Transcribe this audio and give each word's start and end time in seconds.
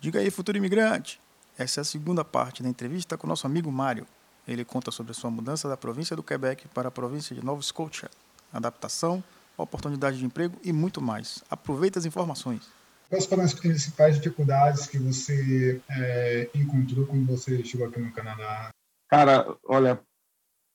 Diga 0.00 0.18
aí, 0.18 0.30
futuro 0.30 0.56
imigrante. 0.56 1.20
Essa 1.58 1.80
é 1.80 1.82
a 1.82 1.84
segunda 1.84 2.24
parte 2.24 2.62
da 2.62 2.68
entrevista 2.70 3.18
com 3.18 3.26
nosso 3.26 3.46
amigo 3.46 3.70
Mário. 3.70 4.06
Ele 4.48 4.64
conta 4.64 4.90
sobre 4.90 5.12
a 5.12 5.14
sua 5.14 5.30
mudança 5.30 5.68
da 5.68 5.76
província 5.76 6.16
do 6.16 6.22
Quebec 6.22 6.66
para 6.68 6.88
a 6.88 6.90
província 6.90 7.36
de 7.36 7.44
Nova 7.44 7.60
Scotia, 7.60 8.08
adaptação, 8.50 9.22
oportunidade 9.58 10.16
de 10.16 10.24
emprego 10.24 10.58
e 10.64 10.72
muito 10.72 11.02
mais. 11.02 11.44
Aproveite 11.50 11.98
as 11.98 12.06
informações. 12.06 12.66
Quais 13.10 13.26
foram 13.26 13.42
as 13.42 13.52
principais 13.52 14.16
dificuldades 14.16 14.86
que 14.86 14.98
você 14.98 15.82
é, 15.90 16.48
encontrou 16.54 17.06
quando 17.06 17.26
você 17.26 17.62
chegou 17.62 17.86
aqui 17.86 18.00
no 18.00 18.10
Canadá? 18.10 18.70
Cara, 19.06 19.54
olha, 19.64 20.02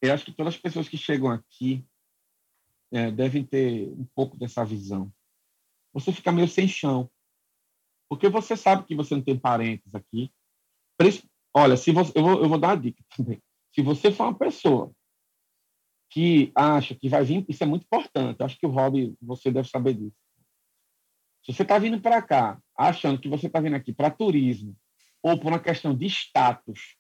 eu 0.04 0.14
acho 0.14 0.26
que 0.26 0.34
todas 0.34 0.54
as 0.54 0.60
pessoas 0.60 0.88
que 0.88 0.98
chegam 0.98 1.32
aqui 1.32 1.84
é, 2.94 3.10
devem 3.10 3.44
ter 3.44 3.88
um 3.90 4.06
pouco 4.14 4.38
dessa 4.38 4.64
visão. 4.64 5.12
Você 5.94 6.12
fica 6.12 6.32
meio 6.32 6.48
sem 6.48 6.68
chão, 6.68 7.10
porque 8.10 8.30
você 8.30 8.56
sabe 8.56 8.86
que 8.86 8.96
você 8.96 9.16
não 9.16 9.22
tem 9.22 9.38
parentes 9.38 9.94
aqui. 9.94 10.32
Olha, 11.54 11.78
se 11.78 11.92
você, 11.92 12.12
eu, 12.18 12.24
vou, 12.24 12.44
eu 12.44 12.50
vou 12.50 12.58
dar 12.58 12.70
uma 12.70 12.78
dica 12.78 13.04
também. 13.16 13.42
Se 13.74 13.82
você 13.82 14.12
for 14.12 14.26
uma 14.26 14.38
pessoa 14.38 14.92
que 16.10 16.52
acha 16.56 16.96
que 16.96 17.10
vai 17.10 17.24
vir, 17.24 17.46
isso 17.50 17.64
é 17.64 17.68
muito 17.68 17.84
importante. 17.84 18.42
Acho 18.42 18.58
que 18.58 18.66
o 18.66 18.70
Rob, 18.70 19.16
você 19.22 19.52
deve 19.52 19.68
saber 19.68 19.96
disso. 19.96 20.16
Se 21.44 21.54
você 21.54 21.64
está 21.64 21.78
vindo 21.78 22.02
para 22.02 22.22
cá, 22.22 22.60
achando 22.78 23.20
que 23.20 23.30
você 23.30 23.48
está 23.48 23.60
vindo 23.60 23.76
aqui 23.76 23.94
para 23.94 24.10
turismo 24.10 24.76
ou 25.22 25.40
por 25.40 25.48
uma 25.48 25.60
questão 25.60 25.96
de 25.96 26.06
status, 26.06 26.98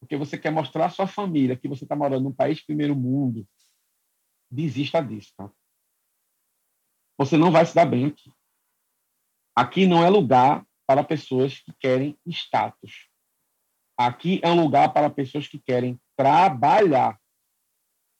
porque 0.00 0.16
você 0.16 0.38
quer 0.38 0.50
mostrar 0.50 0.86
à 0.86 0.90
sua 0.90 1.06
família 1.06 1.56
que 1.56 1.68
você 1.68 1.84
está 1.84 1.96
morando 1.96 2.24
num 2.24 2.32
país 2.32 2.64
primeiro 2.64 2.94
mundo, 2.94 3.46
desista 4.50 5.00
disso, 5.00 5.32
tá? 5.36 5.50
Você 7.18 7.36
não 7.36 7.50
vai 7.50 7.66
se 7.66 7.74
dar 7.74 7.86
bem 7.86 8.06
aqui. 8.06 8.30
Aqui 9.58 9.88
não 9.88 10.04
é 10.04 10.08
lugar 10.08 10.64
para 10.86 11.02
pessoas 11.02 11.58
que 11.58 11.72
querem 11.80 12.16
status. 12.24 13.08
Aqui 13.98 14.38
é 14.40 14.48
um 14.48 14.62
lugar 14.62 14.92
para 14.92 15.10
pessoas 15.10 15.48
que 15.48 15.58
querem 15.58 16.00
trabalhar. 16.16 17.18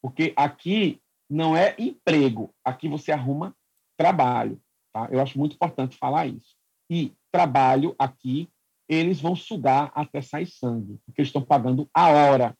Porque 0.02 0.32
aqui 0.34 1.00
não 1.30 1.56
é 1.56 1.76
emprego, 1.78 2.52
aqui 2.64 2.88
você 2.88 3.12
arruma 3.12 3.56
trabalho. 3.96 4.60
Tá? 4.92 5.08
Eu 5.12 5.20
acho 5.20 5.38
muito 5.38 5.54
importante 5.54 5.96
falar 5.96 6.26
isso. 6.26 6.56
E 6.90 7.14
trabalho 7.30 7.94
aqui, 7.96 8.50
eles 8.88 9.20
vão 9.20 9.36
sugar 9.36 9.92
até 9.94 10.20
sair 10.20 10.46
sangue, 10.46 10.98
porque 11.06 11.20
eles 11.20 11.28
estão 11.28 11.44
pagando 11.44 11.88
a 11.94 12.08
hora. 12.08 12.58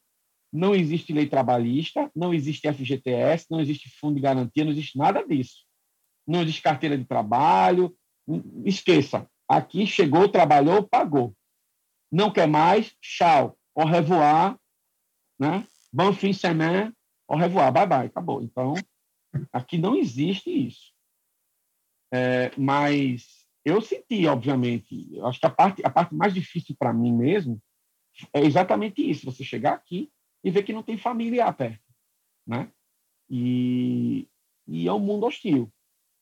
Não 0.53 0.73
existe 0.73 1.13
lei 1.13 1.27
trabalhista, 1.27 2.09
não 2.15 2.33
existe 2.33 2.73
FGTS, 2.73 3.47
não 3.51 3.61
existe 3.61 3.91
fundo 3.99 4.15
de 4.15 4.21
garantia, 4.21 4.65
não 4.65 4.71
existe 4.71 4.97
nada 4.97 5.27
disso. 5.27 5.67
Não 6.25 6.43
existe 6.43 6.63
carteira 6.63 6.97
de 6.97 7.05
trabalho. 7.05 7.93
Esqueça. 8.65 9.29
Aqui 9.49 9.87
chegou, 9.87 10.29
trabalhou, 10.29 10.87
pagou. 10.87 11.35
Não 12.11 12.33
quer 12.33 12.47
mais, 12.47 12.95
tchau. 13.01 13.59
Au 13.75 13.87
revoir, 13.87 14.59
né? 15.39 15.67
Bon 15.93 16.13
fim 16.13 16.31
de 16.31 16.39
semana, 16.39 16.95
au 17.27 17.39
revoir, 17.39 17.73
bye 17.73 17.87
bye, 17.87 18.07
acabou. 18.07 18.43
Então, 18.43 18.75
aqui 19.53 19.79
não 19.79 19.97
existe 19.97 20.51
isso. 20.51 20.93
É, 22.13 22.51
mas 22.59 23.47
eu 23.65 23.81
senti, 23.81 24.27
obviamente, 24.27 25.19
acho 25.23 25.41
que 25.41 25.47
a 25.47 25.51
parte, 25.51 25.85
a 25.85 25.91
parte 25.91 26.15
mais 26.15 26.35
difícil 26.35 26.75
para 26.79 26.93
mim 26.93 27.13
mesmo 27.13 27.63
é 28.33 28.41
exatamente 28.41 29.09
isso: 29.09 29.25
você 29.25 29.45
chegar 29.45 29.75
aqui 29.75 30.11
e 30.43 30.51
ver 30.51 30.63
que 30.63 30.73
não 30.73 30.83
tem 30.83 30.99
familiar 30.99 31.53
perto, 31.57 31.85
né? 32.47 32.73
E, 33.31 34.29
e 34.67 34.89
é 34.89 34.93
um 34.93 34.99
mundo 34.99 35.27
hostil. 35.27 35.73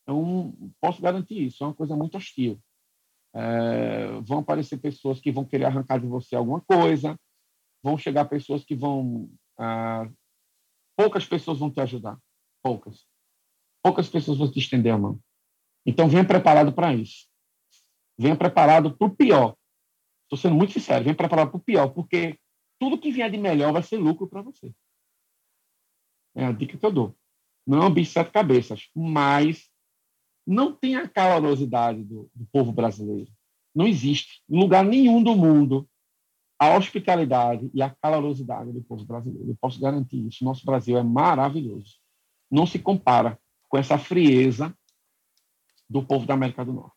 Então, 0.07 0.55
posso 0.81 1.03
garantir 1.03 1.47
isso, 1.47 1.65
é 1.65 1.67
uma 1.67 1.75
coisa 1.75 1.97
muito 1.97 2.17
hostil. 2.17 2.63
É, 3.35 4.21
vão 4.21 4.39
aparecer 4.39 4.79
pessoas 4.79 5.21
que 5.21 5.33
vão 5.33 5.45
querer 5.45 5.65
arrancar 5.65 5.99
de 5.99 6.07
você 6.07 6.37
alguma 6.37 6.61
coisa, 6.61 7.19
vão 7.83 7.99
chegar 7.99 8.25
pessoas 8.27 8.65
que 8.65 8.77
vão. 8.77 9.29
Ah, 9.59 10.09
poucas 10.97 11.27
pessoas 11.27 11.59
vão 11.59 11.73
te 11.73 11.81
ajudar, 11.81 12.17
poucas. 12.63 13.05
Poucas 13.83 14.09
pessoas 14.09 14.39
vão 14.39 14.51
te 14.51 14.61
estender 14.61 14.93
a 14.93 14.99
mão. 14.99 15.19
Então, 15.85 16.09
venha 16.09 16.25
preparado 16.25 16.73
para 16.73 16.95
isso. 16.95 17.27
Venha 18.17 18.37
preparado 18.37 18.97
para 18.97 19.09
o 19.09 19.15
pior. 19.15 19.57
Estou 20.23 20.39
sendo 20.39 20.55
muito 20.55 20.73
sincero, 20.73 21.03
venha 21.03 21.17
preparado 21.17 21.51
para 21.51 21.59
o 21.59 21.63
pior, 21.63 21.89
porque 21.89 22.39
tudo 22.79 22.99
que 22.99 23.11
vier 23.11 23.31
de 23.31 23.39
melhor 23.39 23.73
vai 23.73 23.83
ser 23.83 23.97
lucro 23.97 24.29
para 24.29 24.43
você. 24.43 24.73
É 26.35 26.45
a 26.45 26.53
dica 26.53 26.79
que 26.79 26.87
eu 26.87 26.93
dou. 26.93 27.17
Não 27.67 27.83
é 27.83 27.87
um 27.87 27.93
bicho 27.93 28.11
de 28.11 28.15
sete 28.15 28.31
cabeças, 28.31 28.89
mas 28.95 29.69
não 30.47 30.73
tem 30.73 30.97
a 30.97 31.09
calorosidade 31.09 32.05
do, 32.05 32.31
do 32.35 32.47
povo 32.53 32.73
brasileiro. 32.73 33.31
Não 33.75 33.87
existe 33.87 34.43
em 34.49 34.59
lugar 34.59 34.85
nenhum 34.85 35.23
do 35.23 35.35
mundo 35.35 35.89
a 36.59 36.77
hospitalidade 36.77 37.71
e 37.75 37.83
a 37.83 37.91
calorosidade 37.91 38.73
do 38.73 38.83
povo 38.83 39.05
brasileiro. 39.05 39.51
Eu 39.51 39.57
posso 39.61 39.81
garantir 39.81 40.27
isso. 40.27 40.45
Nosso 40.45 40.65
Brasil 40.65 40.97
é 40.97 41.03
maravilhoso. 41.03 41.99
Não 42.51 42.67
se 42.67 42.79
compara 42.79 43.39
com 43.69 43.77
essa 43.77 43.99
frieza 43.99 44.75
do 45.89 46.05
povo 46.05 46.27
da 46.27 46.35
América 46.35 46.65
do 46.65 46.73
Norte. 46.73 46.97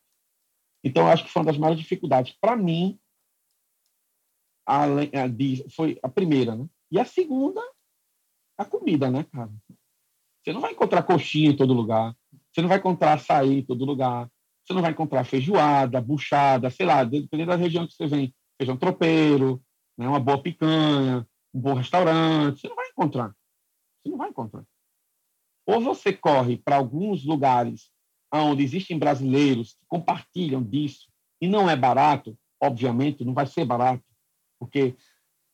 Então, 0.84 1.04
eu 1.04 1.10
acho 1.10 1.26
que 1.26 1.32
foi 1.32 1.42
uma 1.42 1.48
das 1.48 1.58
maiores 1.58 1.82
dificuldades. 1.82 2.38
Para 2.40 2.56
mim, 2.56 2.98
a, 4.66 4.86
a, 4.86 5.70
foi 5.76 6.00
a 6.02 6.08
primeira, 6.08 6.56
né? 6.56 6.66
E 6.92 7.00
a 7.00 7.04
segunda, 7.04 7.62
a 8.58 8.64
comida, 8.64 9.12
né, 9.12 9.26
cara? 9.26 9.52
Você 10.42 10.54
não 10.54 10.62
vai 10.62 10.72
encontrar 10.72 11.04
coxinha 11.04 11.50
em 11.50 11.58
todo 11.58 11.74
lugar. 11.74 12.16
Você 12.52 12.62
não 12.62 12.70
vai 12.70 12.78
encontrar 12.78 13.14
açaí 13.14 13.60
em 13.60 13.66
todo 13.66 13.86
lugar. 13.86 14.30
Você 14.64 14.74
não 14.74 14.82
vai 14.82 14.92
encontrar 14.92 15.24
feijoada, 15.24 16.02
buchada, 16.02 16.70
sei 16.70 16.86
lá, 16.86 17.04
dependendo 17.04 17.52
da 17.52 17.56
região 17.56 17.88
que 17.88 17.94
você 17.94 18.08
vem. 18.08 18.34
Feijão 18.58 18.78
tropeiro, 18.78 19.62
né, 19.98 20.08
uma 20.08 20.20
boa 20.20 20.42
picanha, 20.42 21.26
um 21.54 21.60
bom 21.60 21.74
restaurante. 21.74 22.62
Você 22.62 22.68
não 22.68 22.76
vai 22.76 22.88
encontrar. 22.88 23.34
Você 24.02 24.10
não 24.10 24.18
vai 24.18 24.30
encontrar. 24.30 24.64
Ou 25.66 25.82
você 25.82 26.12
corre 26.12 26.58
para 26.58 26.78
alguns 26.78 27.24
lugares 27.26 27.92
onde 28.34 28.64
existem 28.64 28.98
brasileiros 28.98 29.74
que 29.74 29.86
compartilham 29.88 30.64
disso 30.64 31.08
e 31.42 31.48
não 31.48 31.70
é 31.70 31.76
barato, 31.76 32.38
obviamente, 32.62 33.24
não 33.24 33.34
vai 33.34 33.48
ser 33.48 33.66
barato, 33.66 34.04
porque 34.60 34.96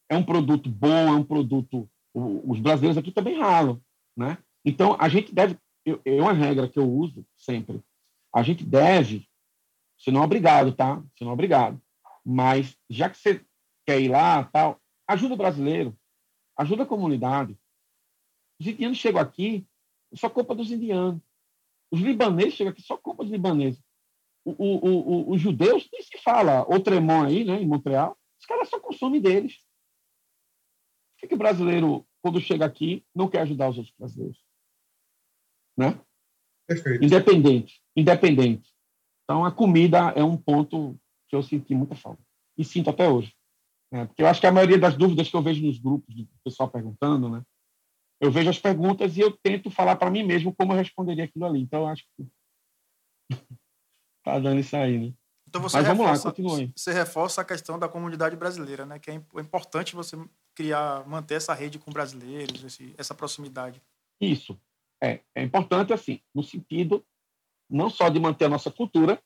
é 0.10 0.16
um 0.16 0.24
produto 0.24 0.70
bom, 0.70 1.08
é 1.08 1.12
um 1.12 1.24
produto. 1.24 1.90
Os 2.14 2.60
brasileiros 2.60 2.98
aqui 2.98 3.12
também 3.12 3.40
ralam, 3.40 3.82
né? 4.16 4.38
Então 4.64 4.96
a 5.00 5.10
gente 5.10 5.34
deve, 5.34 5.58
é 5.86 6.22
uma 6.22 6.34
regra 6.34 6.68
que 6.68 6.80
eu 6.80 6.90
uso 6.90 7.26
sempre. 7.38 7.82
A 8.34 8.42
gente 8.44 8.64
deve, 8.64 9.30
se 9.98 10.12
não 10.12 10.22
é 10.22 10.26
obrigado, 10.26 10.74
tá? 10.74 11.02
Se 11.18 11.24
não 11.24 11.32
é 11.32 11.34
obrigado, 11.34 11.82
mas 12.26 12.78
já 12.90 13.10
que 13.10 13.18
você 13.18 13.46
quer 13.86 14.02
ir 14.02 14.10
lá, 14.10 14.44
tal, 14.46 14.82
ajuda 15.08 15.36
o 15.36 15.38
brasileiro, 15.38 15.98
ajuda 16.58 16.84
a 16.84 16.88
comunidade. 16.88 17.58
Os 18.60 18.68
indianos 18.68 18.98
chegam 18.98 19.22
aqui, 19.22 19.68
só 20.14 20.30
culpa 20.30 20.56
dos 20.56 20.72
indianos. 20.72 21.22
Os 21.92 22.00
libaneses 22.00 22.56
chegam 22.56 22.72
aqui 22.72 22.82
só 22.82 22.98
culpa 22.98 23.24
dos 23.24 23.32
libaneses. 23.32 23.84
O, 24.44 24.52
o, 24.52 24.88
o, 24.88 25.32
os 25.32 25.42
judeus, 25.42 25.88
nem 25.92 26.02
se 26.02 26.18
fala, 26.20 26.62
o 26.70 26.80
Tremont 26.80 27.28
aí, 27.28 27.44
né, 27.44 27.62
em 27.62 27.68
Montreal, 27.68 28.18
os 28.40 28.46
caras 28.46 28.70
só 28.70 28.80
consomem 28.80 29.22
deles. 29.22 29.60
Por 31.20 31.30
que, 31.30 31.36
o 31.36 31.38
brasileiro, 31.38 32.06
quando 32.22 32.40
chega 32.40 32.66
aqui, 32.66 33.04
não 33.14 33.28
quer 33.28 33.42
ajudar 33.42 33.70
os 33.70 33.78
outros 33.78 33.96
brasileiros? 33.98 34.45
Né? 35.78 36.00
Perfeito. 36.68 37.04
Independente, 37.04 37.82
independente. 37.96 38.74
Então, 39.24 39.46
a 39.46 39.52
comida 39.52 40.14
é 40.16 40.24
um 40.24 40.38
ponto 40.38 41.00
que 41.28 41.36
eu 41.36 41.44
senti 41.44 41.74
muita 41.74 41.96
falta. 41.96 42.22
E 42.58 42.64
sinto 42.64 42.90
até 42.90 43.10
hoje. 43.10 43.34
Né? 43.92 44.06
Porque 44.06 44.22
eu 44.22 44.28
acho 44.28 44.40
que 44.40 44.48
a 44.48 44.52
maioria 44.52 44.78
das 44.78 44.96
dúvidas 44.96 45.30
que 45.30 45.36
eu 45.36 45.42
vejo 45.42 45.66
nos 45.66 45.80
grupos, 45.80 46.16
do 46.16 46.28
pessoal 46.44 46.70
perguntando, 46.70 47.30
né? 47.30 47.44
eu 48.20 48.32
vejo 48.32 48.50
as 48.50 48.60
perguntas 48.60 49.18
e 49.18 49.20
eu 49.20 49.32
tento 49.32 49.70
falar 49.70 49.96
para 49.96 50.10
mim 50.10 50.24
mesmo 50.24 50.56
como 50.56 50.74
eu 50.74 50.78
responderia 50.78 51.26
aquilo 51.26 51.46
ali. 51.46 51.62
Então, 51.62 51.88
acho 51.88 52.04
que 52.16 52.28
tá 54.24 54.40
dando 54.40 54.60
isso 54.60 54.76
aí, 54.76 54.98
né? 54.98 55.14
Então 55.48 55.62
você 55.62 55.78
Mas 55.78 55.88
vamos 55.88 56.06
reforça, 56.06 56.28
lá, 56.28 56.34
continue. 56.34 56.74
Você 56.76 56.92
reforça 56.92 57.42
a 57.42 57.46
questão 57.46 57.80
da 57.80 57.88
comunidade 57.88 58.36
brasileira, 58.36 58.86
né? 58.86 59.00
Que 59.00 59.12
é, 59.12 59.14
é 59.14 59.40
importante 59.40 59.96
você 59.96 60.18
criar, 60.54 61.08
manter 61.08 61.36
essa 61.36 61.54
rede 61.54 61.80
com 61.80 61.92
brasileiros, 61.92 62.64
esse, 62.64 62.94
essa 62.98 63.14
proximidade. 63.14 63.82
Isso. 64.20 64.60
É, 65.04 65.22
é 65.36 65.44
importante, 65.44 65.94
assim, 65.94 66.22
no 66.34 66.44
sentido 66.44 67.06
não 67.70 67.90
só 67.90 68.10
de 68.10 68.20
manter 68.20 68.46
a 68.46 68.50
nossa 68.50 68.72
cultura, 68.72 69.22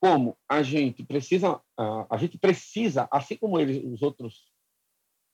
como 0.00 0.36
a 0.48 0.62
gente 0.62 1.04
precisa, 1.04 1.60
a 2.10 2.16
gente 2.16 2.38
precisa, 2.38 3.08
assim 3.10 3.36
como 3.36 3.58
eles, 3.58 3.82
os 3.84 4.02
outros 4.02 4.50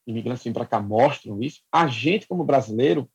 imigrantes 0.07 0.51
para 0.51 0.65
cá 0.65 0.81
mostram 0.81 1.41
isso, 1.41 1.61
a 1.71 1.87
gente, 1.87 2.27
como 2.27 2.43
brasileiro, 2.43 3.09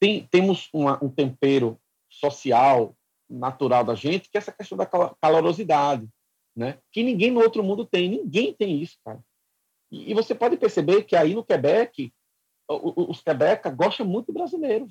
tem, 0.00 0.26
temos 0.26 0.68
uma, 0.72 1.02
um 1.02 1.10
tempero 1.10 1.80
social, 2.10 2.96
natural 3.28 3.84
da 3.84 3.94
gente, 3.94 4.30
que 4.30 4.38
é 4.38 4.40
essa 4.40 4.52
questão 4.52 4.76
da 4.78 4.86
calorosidade, 4.86 6.08
né? 6.56 6.78
que 6.90 7.02
ninguém 7.02 7.30
no 7.30 7.40
outro 7.40 7.62
mundo 7.62 7.84
tem. 7.84 8.08
Ninguém 8.08 8.54
tem 8.54 8.80
isso, 8.80 8.98
cara. 9.04 9.20
E, 9.90 10.10
e 10.10 10.14
você 10.14 10.34
pode 10.34 10.56
perceber 10.56 11.02
que 11.04 11.16
aí 11.16 11.34
no 11.34 11.44
Quebec, 11.44 12.12
os 12.68 13.20
Quebec 13.20 13.70
gostam 13.70 14.06
muito 14.06 14.26
do 14.28 14.34
brasileiro. 14.34 14.88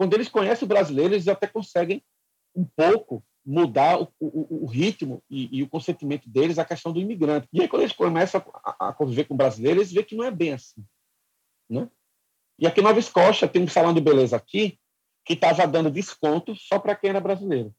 Quando 0.00 0.14
eles 0.14 0.30
conhecem 0.30 0.64
o 0.64 0.68
brasileiro, 0.68 1.12
eles 1.12 1.28
até 1.28 1.46
conseguem 1.46 2.02
um 2.56 2.64
pouco 2.64 3.22
mudar 3.44 4.00
o, 4.00 4.10
o, 4.18 4.64
o 4.64 4.66
ritmo 4.66 5.22
e, 5.28 5.58
e, 5.58 5.62
o 5.62 5.68
consentimento 5.68 6.26
deles 6.26 6.58
à 6.58 6.64
questão 6.64 6.90
do 6.90 6.98
imigrante. 6.98 7.46
E 7.52 7.60
aí, 7.60 7.68
quando 7.68 7.82
eles 7.82 7.94
começam 7.94 8.42
a, 8.64 8.88
a 8.88 8.92
conviver 8.94 9.24
com 9.24 9.36
brasileiros, 9.36 9.82
eles 9.82 9.92
veem 9.92 10.06
que 10.06 10.16
não 10.16 10.24
é 10.24 10.30
bem 10.30 10.54
assim. 10.54 10.82
Né? 11.68 11.86
E 12.58 12.66
aqui 12.66 12.80
em 12.80 12.82
Nova 12.82 12.98
Escócia 12.98 13.46
tem 13.46 13.62
um 13.62 13.68
salão 13.68 13.92
de 13.92 14.00
beleza 14.00 14.38
aqui 14.38 14.80
que 15.22 15.34
estava 15.34 15.66
dando 15.66 15.90
desconto 15.90 16.56
só 16.56 16.78
para 16.78 16.96
quem 16.96 17.10
era 17.10 17.20
brasileiro. 17.20 17.70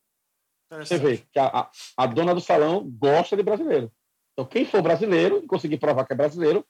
Você 0.70 1.00
vê 1.00 1.18
que 1.18 1.40
a, 1.40 1.48
a, 1.48 1.72
a, 1.98 2.06
dona 2.06 2.36
do 2.36 2.40
salão 2.40 2.88
gosta 2.88 3.36
de 3.36 3.42
brasileiro. 3.42 3.92
Então, 4.34 4.46
quem 4.46 4.64
for 4.64 4.84
brasileiro 4.84 5.44
e 5.44 5.48
conseguir 5.48 5.80
provar 5.80 6.06
que 6.06 6.14
é 6.14 6.16
brasileiro, 6.16 6.64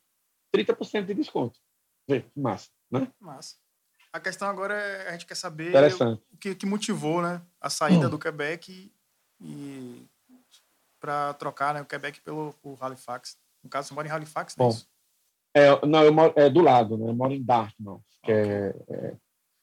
30% 0.55 1.07
de 1.07 1.13
desconto. 1.13 1.59
Vê, 2.07 2.21
que 2.21 2.39
massa, 2.39 2.69
né? 2.89 3.11
Massa. 3.19 3.60
A 4.13 4.19
questão 4.19 4.47
agora 4.47 4.73
é 4.73 5.09
a 5.09 5.11
gente 5.13 5.25
quer 5.25 5.35
saber 5.35 5.73
o 6.31 6.37
que, 6.37 6.53
que 6.53 6.65
motivou 6.65 7.21
né, 7.21 7.41
a 7.59 7.69
saída 7.69 8.07
hum. 8.07 8.09
do 8.09 8.19
Quebec 8.19 8.71
e, 8.71 8.91
e 9.39 10.09
para 10.99 11.33
trocar 11.35 11.73
né, 11.73 11.81
o 11.81 11.85
Quebec 11.85 12.19
pelo 12.21 12.53
por 12.61 12.77
Halifax. 12.81 13.37
No 13.63 13.69
caso, 13.69 13.87
você 13.87 13.93
mora 13.93 14.07
em 14.07 14.11
Halifax, 14.11 14.55
não 14.57 14.67
é 14.67 14.69
isso? 14.69 14.87
É, 15.53 15.85
não, 15.85 16.03
eu 16.03 16.13
moro 16.13 16.33
é, 16.35 16.49
do 16.49 16.61
lado, 16.61 16.97
né? 16.97 17.09
Eu 17.09 17.13
moro 17.13 17.33
em 17.33 17.43
Dartmouth, 17.43 18.01
que 18.23 18.31
okay. 18.31 18.51
é, 18.51 18.75
é 18.89 19.17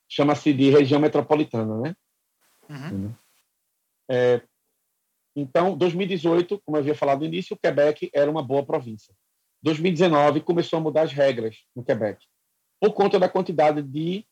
chama-se 0.08 0.52
de 0.52 0.70
região 0.70 1.00
metropolitana, 1.00 1.80
né? 1.80 1.94
Uhum. 2.68 3.14
É, 4.10 4.42
então, 5.36 5.76
2018, 5.76 6.60
como 6.64 6.76
eu 6.76 6.80
havia 6.80 6.94
falado 6.94 7.20
no 7.20 7.26
início, 7.26 7.54
o 7.54 7.58
Quebec 7.58 8.10
era 8.12 8.30
uma 8.30 8.42
boa 8.42 8.64
província. 8.64 9.14
2019 9.62 10.40
começou 10.40 10.78
a 10.78 10.82
mudar 10.82 11.02
as 11.02 11.12
regras 11.12 11.64
no 11.74 11.84
Quebec, 11.84 12.24
por 12.80 12.92
conta 12.92 13.18
da 13.18 13.28
quantidade 13.28 13.82
de, 13.82 14.26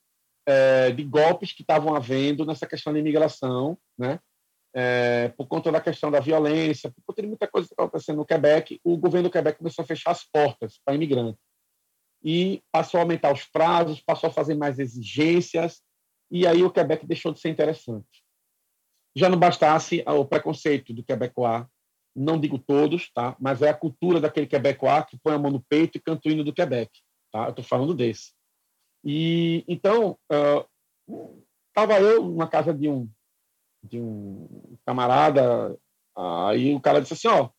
é, 0.46 0.90
de 0.92 1.02
golpes 1.02 1.52
que 1.52 1.62
estavam 1.62 1.94
havendo 1.94 2.46
nessa 2.46 2.66
questão 2.66 2.92
da 2.92 2.98
imigração, 2.98 3.76
né? 3.98 4.20
É, 4.78 5.30
por 5.30 5.46
conta 5.46 5.72
da 5.72 5.80
questão 5.80 6.10
da 6.10 6.20
violência, 6.20 6.90
por 6.90 7.02
conta 7.06 7.22
de 7.22 7.28
muita 7.28 7.48
coisa 7.48 7.66
que 7.66 7.72
estava 7.72 7.88
acontecendo 7.88 8.18
no 8.18 8.26
Quebec, 8.26 8.78
o 8.84 8.96
governo 8.98 9.28
do 9.28 9.32
Quebec 9.32 9.58
começou 9.58 9.82
a 9.82 9.86
fechar 9.86 10.10
as 10.10 10.22
portas 10.22 10.78
para 10.84 10.94
imigrantes 10.94 11.40
e 12.22 12.62
passou 12.70 12.98
a 12.98 13.02
aumentar 13.02 13.32
os 13.32 13.44
prazos, 13.44 14.02
passou 14.02 14.28
a 14.28 14.32
fazer 14.32 14.54
mais 14.54 14.78
exigências, 14.78 15.80
e 16.30 16.46
aí 16.46 16.62
o 16.62 16.70
Quebec 16.70 17.06
deixou 17.06 17.32
de 17.32 17.40
ser 17.40 17.48
interessante. 17.48 18.24
Já 19.14 19.28
não 19.28 19.38
bastasse 19.38 20.04
o 20.06 20.24
preconceito 20.24 20.92
do 20.92 21.02
quebecois, 21.02 21.64
não 22.14 22.38
digo 22.38 22.58
todos, 22.58 23.10
tá? 23.12 23.36
mas 23.38 23.62
é 23.62 23.68
a 23.68 23.74
cultura 23.74 24.20
daquele 24.20 24.46
quebecois 24.46 25.06
que 25.06 25.18
põe 25.18 25.34
a 25.34 25.38
mão 25.38 25.50
no 25.50 25.62
peito 25.62 25.96
e 25.96 26.00
canta 26.00 26.28
o 26.28 26.32
hino 26.32 26.44
do 26.44 26.52
Quebec. 26.52 26.90
Tá? 27.32 27.44
Eu 27.44 27.50
estou 27.50 27.64
falando 27.64 27.94
desse. 27.94 28.32
E 29.08 29.64
então, 29.68 30.18
estava 31.68 31.94
uh, 31.94 32.02
eu 32.02 32.28
na 32.34 32.48
casa 32.48 32.74
de 32.74 32.88
um, 32.88 33.08
de 33.80 34.00
um 34.00 34.76
camarada, 34.84 35.78
aí 36.16 36.74
o 36.74 36.80
cara 36.80 37.00
disse 37.00 37.14
assim, 37.14 37.28
ó, 37.28 37.50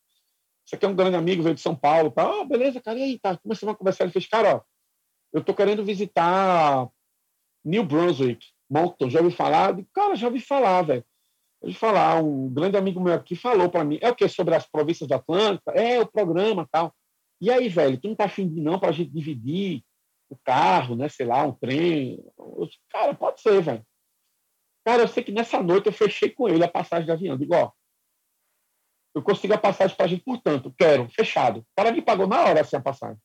você 0.65 0.75
aqui 0.75 0.85
é 0.85 0.89
um 0.89 0.95
grande 0.95 1.15
amigo, 1.15 1.41
veio 1.41 1.55
de 1.55 1.61
São 1.61 1.73
Paulo. 1.73 2.11
Tá? 2.11 2.29
Oh, 2.29 2.43
beleza, 2.43 2.81
cara, 2.81 2.99
e 2.99 3.03
aí? 3.03 3.19
Tá. 3.19 3.37
Começamos 3.37 3.73
a 3.73 3.77
conversar. 3.77 4.03
Ele 4.03 4.11
fez, 4.11 4.27
cara, 4.27 4.57
ó, 4.57 4.61
eu 5.31 5.41
tô 5.41 5.53
querendo 5.53 5.85
visitar 5.85 6.89
New 7.63 7.85
Brunswick, 7.85 8.45
Moncton. 8.69 9.09
Já 9.09 9.19
ouviu 9.19 9.35
falar? 9.35 9.79
Eu 9.79 9.85
cara, 9.93 10.15
já 10.15 10.27
ouvi 10.27 10.41
falar, 10.41 10.81
velho. 10.81 11.05
Eu 11.61 11.69
ouvi 11.69 11.79
falar, 11.79 12.21
um 12.21 12.49
grande 12.49 12.75
amigo 12.75 12.99
meu 12.99 13.13
aqui 13.13 13.33
falou 13.33 13.69
para 13.69 13.85
mim. 13.85 13.97
É 14.01 14.09
o 14.09 14.15
que? 14.15 14.27
Sobre 14.27 14.53
as 14.53 14.67
províncias 14.67 15.07
do 15.07 15.15
Atlântico? 15.15 15.71
É, 15.71 16.01
o 16.01 16.05
programa 16.05 16.67
tal. 16.69 16.93
E 17.39 17.49
aí, 17.49 17.69
velho, 17.69 17.97
tu 17.97 18.09
não 18.09 18.15
tá 18.15 18.25
afim 18.25 18.49
de 18.49 18.59
não 18.59 18.77
para 18.77 18.89
a 18.89 18.91
gente 18.91 19.11
dividir 19.11 19.85
o 20.29 20.37
carro, 20.37 20.95
né? 20.95 21.09
Sei 21.09 21.25
lá, 21.25 21.43
um 21.43 21.53
trem. 21.53 22.23
Eu, 22.37 22.69
cara, 22.89 23.13
pode 23.13 23.41
ser, 23.41 23.61
velho. 23.61 23.85
Cara, 24.85 25.03
eu 25.03 25.07
sei 25.07 25.23
que 25.23 25.31
nessa 25.31 25.61
noite 25.61 25.87
eu 25.87 25.93
fechei 25.93 26.29
com 26.29 26.47
ele 26.47 26.63
a 26.63 26.71
passagem 26.71 27.05
de 27.05 27.11
avião. 27.11 27.37
Digo, 27.37 27.55
ó, 27.55 27.71
eu 29.13 29.21
consigo 29.21 29.53
a 29.53 29.57
passagem 29.57 29.95
para 29.95 30.05
a 30.05 30.09
gente, 30.09 30.23
portanto, 30.23 30.73
quero, 30.77 31.09
fechado. 31.09 31.59
O 31.59 31.65
cara 31.75 31.91
me 31.91 32.01
pagou 32.01 32.27
na 32.27 32.41
hora 32.41 32.61
assim 32.61 32.75
a 32.75 32.81
passagem. 32.81 33.21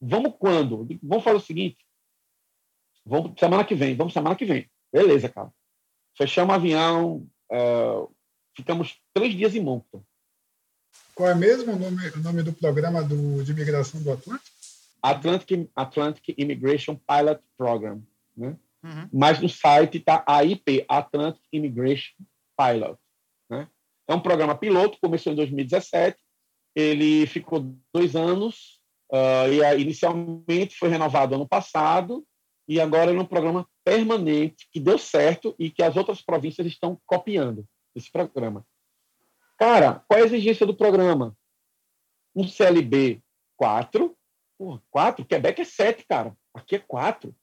Vamos 0.00 0.34
quando? 0.38 0.86
Vamos 1.02 1.24
fazer 1.24 1.36
o 1.36 1.40
seguinte. 1.40 1.84
Vamos 3.04 3.38
semana 3.38 3.64
que 3.64 3.74
vem, 3.74 3.96
vamos 3.96 4.12
semana 4.12 4.36
que 4.36 4.44
vem. 4.44 4.70
Beleza, 4.92 5.28
cara. 5.28 5.52
Fechamos 6.16 6.54
o 6.54 6.56
avião, 6.56 7.28
uh, 7.52 8.14
ficamos 8.56 8.98
três 9.12 9.34
dias 9.34 9.54
em 9.54 9.60
Moncton. 9.60 10.02
Qual 11.14 11.28
é 11.28 11.34
mesmo 11.34 11.72
o 11.72 11.78
nome, 11.78 12.08
o 12.10 12.18
nome 12.18 12.42
do 12.42 12.52
programa 12.52 13.02
do, 13.02 13.42
de 13.42 13.52
imigração 13.52 14.02
do 14.02 14.12
Atlântico? 14.12 14.53
Atlantic, 15.04 15.70
Atlantic 15.76 16.34
Immigration 16.38 16.96
Pilot 16.96 17.40
Program. 17.56 18.02
Né? 18.36 18.56
Uhum. 18.82 19.08
Mas 19.12 19.40
no 19.40 19.48
site 19.48 19.98
está 19.98 20.24
AIP, 20.26 20.84
Atlantic 20.88 21.42
Immigration 21.52 22.14
Pilot. 22.56 22.98
É 24.06 24.14
um 24.14 24.20
programa 24.20 24.54
piloto, 24.54 24.98
começou 25.00 25.32
em 25.32 25.36
2017, 25.36 26.18
ele 26.74 27.26
ficou 27.26 27.74
dois 27.92 28.14
anos, 28.14 28.80
uh, 29.10 29.48
e 29.50 29.80
inicialmente 29.80 30.76
foi 30.76 30.88
renovado 30.88 31.34
ano 31.34 31.48
passado, 31.48 32.24
e 32.68 32.80
agora 32.80 33.10
é 33.10 33.18
um 33.18 33.24
programa 33.24 33.66
permanente 33.82 34.68
que 34.70 34.80
deu 34.80 34.98
certo 34.98 35.54
e 35.58 35.70
que 35.70 35.82
as 35.82 35.96
outras 35.96 36.20
províncias 36.20 36.66
estão 36.66 37.00
copiando 37.06 37.66
esse 37.94 38.10
programa. 38.10 38.66
Cara, 39.58 40.04
qual 40.06 40.18
é 40.18 40.22
a 40.22 40.26
exigência 40.26 40.66
do 40.66 40.74
programa? 40.74 41.36
Um 42.34 42.46
CLB 42.46 43.22
4, 43.56 44.14
porra, 44.58 44.82
4, 44.90 45.24
Quebec 45.24 45.60
é 45.60 45.64
7, 45.64 46.06
cara. 46.06 46.36
Aqui 46.54 46.76
é 46.76 46.78
4. 46.78 47.34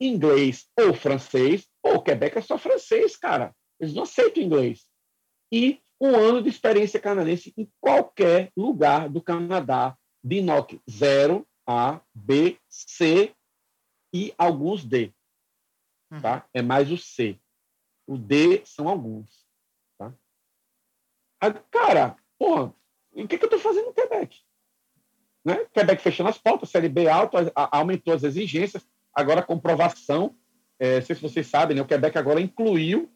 Inglês 0.00 0.68
ou 0.78 0.94
francês, 0.94 1.68
ou 1.82 2.02
Quebec 2.02 2.38
é 2.38 2.40
só 2.40 2.56
francês, 2.56 3.16
cara. 3.16 3.54
Eles 3.80 3.94
não 3.94 4.04
aceitam 4.04 4.42
inglês. 4.42 4.88
E 5.52 5.80
um 6.00 6.14
ano 6.14 6.42
de 6.42 6.48
experiência 6.48 7.00
canadense 7.00 7.52
em 7.56 7.70
qualquer 7.80 8.52
lugar 8.56 9.08
do 9.08 9.20
Canadá, 9.20 9.96
de 10.22 10.40
NOC 10.40 10.80
0, 10.88 11.46
A, 11.66 12.00
B, 12.14 12.58
C 12.68 13.34
e 14.14 14.32
alguns 14.38 14.84
D. 14.84 15.12
Uhum. 16.10 16.20
Tá? 16.20 16.48
É 16.54 16.62
mais 16.62 16.90
o 16.90 16.96
C. 16.96 17.38
O 18.06 18.16
D 18.16 18.64
são 18.64 18.88
alguns. 18.88 19.46
Tá? 19.98 20.14
cara, 21.70 22.16
porra, 22.38 22.74
o 23.12 23.26
que, 23.26 23.36
que 23.36 23.44
eu 23.44 23.48
estou 23.48 23.60
fazendo 23.60 23.86
no 23.86 23.94
Quebec? 23.94 24.40
Né? 25.44 25.64
Quebec 25.72 26.02
fechando 26.02 26.28
as 26.28 26.38
portas, 26.38 26.70
Série 26.70 26.88
B 26.88 27.08
alto, 27.08 27.36
aumentou 27.54 28.14
as 28.14 28.22
exigências, 28.22 28.86
agora 29.14 29.42
comprovação, 29.42 30.34
é, 30.78 30.96
não 30.96 31.02
sei 31.06 31.16
se 31.16 31.22
vocês 31.22 31.46
sabem, 31.46 31.76
né? 31.76 31.82
o 31.82 31.86
Quebec 31.86 32.16
agora 32.16 32.40
incluiu 32.40 33.10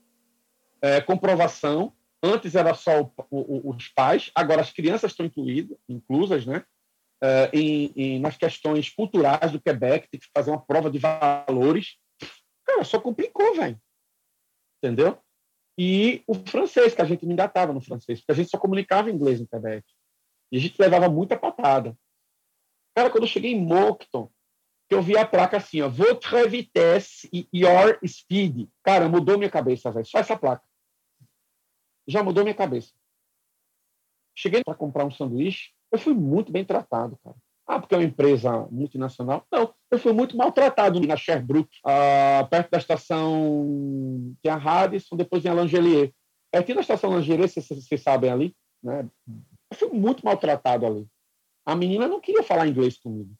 é, 0.81 1.01
comprovação 1.01 1.93
Antes 2.23 2.55
era 2.55 2.73
só 2.73 3.03
o, 3.03 3.11
o, 3.31 3.71
os 3.71 3.89
pais, 3.89 4.31
agora 4.33 4.61
as 4.61 4.71
crianças 4.71 5.11
estão 5.11 5.27
incluídas, 5.27 5.77
inclusas, 5.89 6.47
né? 6.47 6.65
Uh, 7.21 7.51
em, 7.53 7.93
em, 7.97 8.21
nas 8.21 8.37
questões 8.37 8.89
culturais 8.91 9.51
do 9.51 9.61
Quebec, 9.61 10.09
tem 10.09 10.21
que 10.21 10.29
fazer 10.35 10.51
uma 10.51 10.65
prova 10.65 10.91
de 10.91 10.99
valores. 10.99 11.97
Cara, 12.65 12.85
só 12.85 13.01
complicou, 13.01 13.55
velho. 13.57 13.81
Entendeu? 14.79 15.19
E 15.79 16.23
o 16.27 16.35
francês, 16.35 16.95
que 16.95 17.03
a 17.03 17.05
gente 17.05 17.25
não 17.25 17.33
engatava 17.33 17.73
no 17.73 17.81
francês, 17.81 18.21
porque 18.21 18.33
a 18.33 18.35
gente 18.35 18.51
só 18.51 18.59
comunicava 18.59 19.11
inglês 19.11 19.41
no 19.41 19.49
Quebec. 19.49 19.85
E 20.53 20.59
a 20.59 20.61
gente 20.61 20.81
levava 20.81 21.09
muita 21.09 21.37
patada. 21.37 21.97
Cara, 22.95 23.11
quando 23.11 23.25
eu 23.25 23.29
cheguei 23.29 23.53
em 23.53 23.65
Moncton, 23.65 24.31
que 24.89 24.95
eu 24.95 25.03
vi 25.03 25.17
a 25.17 25.27
placa 25.27 25.57
assim, 25.57 25.81
ó, 25.81 25.89
Votre 25.89 26.47
vitesse 26.49 27.29
e 27.33 27.49
your 27.55 27.99
speed. 28.07 28.69
Cara, 28.83 29.09
mudou 29.09 29.39
minha 29.39 29.51
cabeça, 29.51 29.91
velho. 29.91 30.07
Só 30.07 30.19
essa 30.19 30.37
placa 30.37 30.63
já 32.07 32.23
mudou 32.23 32.45
minha 32.45 32.55
cabeça. 32.55 32.93
Cheguei 34.37 34.63
para 34.65 34.75
comprar 34.75 35.05
um 35.05 35.11
sanduíche, 35.11 35.71
eu 35.91 35.99
fui 35.99 36.15
muito 36.15 36.51
bem 36.51 36.65
tratado, 36.65 37.19
cara. 37.23 37.37
Ah, 37.67 37.79
porque 37.79 37.95
é 37.95 37.99
uma 37.99 38.05
empresa 38.05 38.67
multinacional? 38.71 39.47
Não, 39.51 39.73
eu 39.91 39.99
fui 39.99 40.13
muito 40.13 40.37
maltratado 40.37 41.01
na 41.01 41.17
Sherbrooke, 41.17 41.79
ah, 41.85 42.47
perto 42.51 42.71
da 42.71 42.79
estação 42.79 44.35
tem 44.43 44.51
a 44.51 44.57
Radisson, 44.57 45.17
depois 45.17 45.43
tem 45.43 45.53
a 45.53 45.55
Langelier. 45.55 46.13
Aqui 46.53 46.75
na 46.75 46.81
estação 46.81 47.11
Langelier, 47.11 47.49
vocês, 47.49 48.03
sabem 48.03 48.31
ali, 48.31 48.57
né? 48.83 49.09
Eu 49.71 49.77
fui 49.77 49.89
muito 49.89 50.25
maltratado 50.25 50.87
ali. 50.87 51.07
A 51.65 51.75
menina 51.77 52.09
não 52.09 52.21
queria 52.21 52.43
falar 52.43 52.67
inglês 52.67 52.99
comigo. 52.99 53.35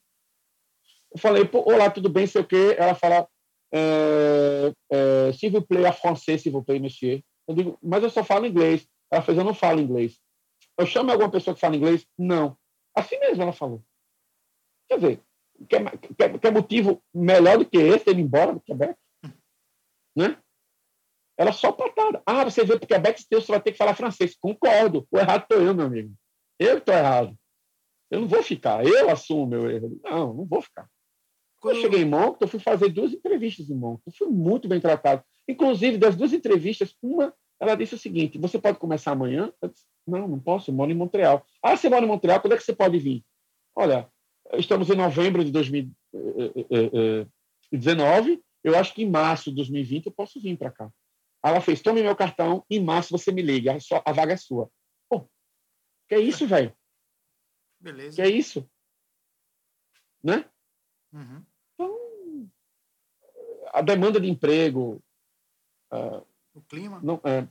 Eu 1.13 1.19
falei, 1.19 1.49
olá, 1.53 1.91
tudo 1.91 2.09
bem, 2.09 2.27
sei 2.27 2.41
o 2.41 2.47
quê. 2.47 2.75
Ela 2.79 2.95
fala, 2.95 3.29
é, 3.73 4.73
é, 4.91 5.33
s'il 5.33 5.51
vous 5.51 5.63
plaît, 5.63 5.87
à 5.87 5.93
français, 5.93 6.39
s'il 6.39 6.53
vous 6.53 6.63
plaît, 6.63 6.79
monsieur. 6.79 7.23
Eu 7.49 7.55
digo, 7.55 7.79
mas 7.83 8.03
eu 8.03 8.11
só 8.11 8.23
falo 8.23 8.47
inglês. 8.47 8.87
Ela 9.11 9.23
fez, 9.23 9.37
eu 9.37 9.45
não 9.45 9.55
falo 9.55 9.81
inglês. 9.81 10.19
Eu 10.79 10.87
chamo 10.87 11.11
alguma 11.11 11.31
pessoa 11.31 11.55
que 11.55 11.61
fala 11.61 11.77
inglês? 11.77 12.07
Não. 12.19 12.57
Assim 12.95 13.19
mesmo 13.19 13.43
ela 13.43 13.53
falou. 13.53 13.83
Quer 14.89 14.97
dizer, 14.97 15.23
quer, 15.69 15.99
quer, 16.17 16.39
quer 16.39 16.53
motivo 16.53 17.03
melhor 17.15 17.59
do 17.59 17.67
que 17.67 17.79
esse, 17.79 18.09
ele 18.09 18.21
ir 18.21 18.25
embora 18.25 18.53
do 18.53 18.61
Quebec? 18.61 18.95
Né? 20.17 20.39
Ela 21.37 21.53
só 21.53 21.73
patada. 21.73 22.23
Ah, 22.25 22.45
você 22.45 22.65
veio 22.65 22.79
para 22.79 22.85
o 22.85 22.89
Quebec, 22.89 23.25
você 23.31 23.53
vai 23.53 23.61
ter 23.61 23.73
que 23.73 23.79
falar 23.79 23.95
francês. 23.95 24.37
Concordo. 24.37 25.07
O 25.11 25.19
errado 25.19 25.43
estou 25.43 25.63
eu, 25.63 25.75
meu 25.75 25.87
amigo. 25.87 26.15
Eu 26.59 26.79
estou 26.79 26.95
errado. 26.95 27.37
Eu 28.13 28.21
não 28.21 28.29
vou 28.29 28.43
ficar. 28.43 28.85
Eu 28.85 29.09
assumo 29.09 29.47
meu 29.47 29.71
erro. 29.71 29.99
Não, 30.05 30.35
não 30.35 30.45
vou 30.45 30.61
ficar. 30.61 30.87
Quando 31.59 31.77
eu 31.77 31.81
cheguei 31.81 32.03
em 32.03 32.05
Moncton, 32.05 32.45
eu 32.45 32.49
fui 32.49 32.61
fazer 32.61 32.91
duas 32.91 33.11
entrevistas 33.11 33.71
em 33.71 33.75
Moncton. 33.75 34.11
Fui 34.11 34.29
muito 34.29 34.69
bem 34.69 34.79
tratado. 34.79 35.25
Inclusive, 35.49 35.97
das 35.97 36.15
duas 36.15 36.35
entrevistas, 36.35 36.95
uma 37.03 37.35
Ela 37.59 37.75
disse 37.75 37.95
o 37.95 37.99
seguinte: 37.99 38.39
você 38.39 38.59
pode 38.59 38.79
começar 38.79 39.13
amanhã? 39.13 39.51
Eu 39.63 39.71
disse, 39.71 39.87
não, 40.07 40.29
não 40.29 40.39
posso, 40.39 40.71
eu 40.71 40.75
moro 40.75 40.91
em 40.91 40.95
Montreal. 40.95 41.43
Ah, 41.63 41.75
você 41.75 41.89
mora 41.89 42.05
em 42.05 42.09
Montreal, 42.09 42.39
quando 42.39 42.53
é 42.53 42.59
que 42.59 42.63
você 42.63 42.75
pode 42.75 42.99
vir? 42.99 43.25
Olha, 43.75 44.07
estamos 44.55 44.91
em 44.91 44.95
novembro 44.95 45.43
de 45.43 45.51
2019, 45.51 48.43
eu 48.63 48.77
acho 48.77 48.93
que 48.93 49.05
em 49.05 49.11
março 49.11 49.49
de 49.49 49.57
2020 49.57 50.05
eu 50.07 50.13
posso 50.13 50.39
vir 50.39 50.59
para 50.59 50.71
cá. 50.71 50.91
Ela 51.43 51.63
fez, 51.63 51.81
tome 51.81 52.03
meu 52.03 52.15
cartão, 52.15 52.63
em 52.69 52.79
março 52.79 53.11
você 53.11 53.33
me 53.33 53.41
liga, 53.41 53.73
a, 53.73 53.79
a 54.05 54.13
vaga 54.13 54.35
é 54.35 54.37
sua. 54.37 54.69
Pô, 55.09 55.27
que 56.09 56.15
é 56.15 56.21
isso, 56.21 56.47
velho? 56.47 56.77
Beleza. 57.83 58.17
Que 58.17 58.23
é 58.23 58.29
isso? 58.31 58.69
Né? 60.23 60.49
Uhum. 61.13 61.45
Então, 61.75 62.51
a 63.73 63.83
demanda 63.83 64.21
de 64.21 64.31
emprego... 64.31 65.03
Uh, 65.93 66.25
o 66.55 66.61
clima? 66.63 67.01
Não, 67.03 67.21
é, 67.25 67.49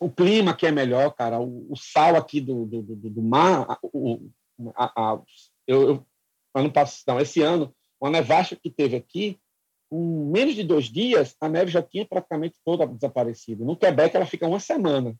o 0.00 0.10
clima 0.10 0.56
que 0.56 0.66
é 0.66 0.72
melhor, 0.72 1.14
cara, 1.14 1.38
o, 1.40 1.72
o 1.72 1.76
sal 1.76 2.16
aqui 2.16 2.40
do, 2.40 2.66
do, 2.66 2.82
do, 2.82 3.10
do 3.10 3.22
mar, 3.22 3.78
o, 3.82 4.28
a, 4.74 5.12
a, 5.12 5.22
eu, 5.66 5.88
eu, 5.88 6.06
ano 6.54 6.72
passado, 6.72 7.14
não, 7.14 7.20
esse 7.20 7.40
ano, 7.42 7.74
uma 8.00 8.10
nevasca 8.10 8.56
que 8.56 8.70
teve 8.70 8.96
aqui, 8.96 9.40
com 9.88 10.30
menos 10.30 10.54
de 10.54 10.64
dois 10.64 10.86
dias, 10.86 11.36
a 11.40 11.48
neve 11.48 11.70
já 11.70 11.82
tinha 11.82 12.06
praticamente 12.06 12.58
toda 12.64 12.86
desaparecido. 12.86 13.64
No 13.64 13.76
Quebec, 13.76 14.16
ela 14.16 14.26
fica 14.26 14.46
uma 14.46 14.60
semana. 14.60 15.14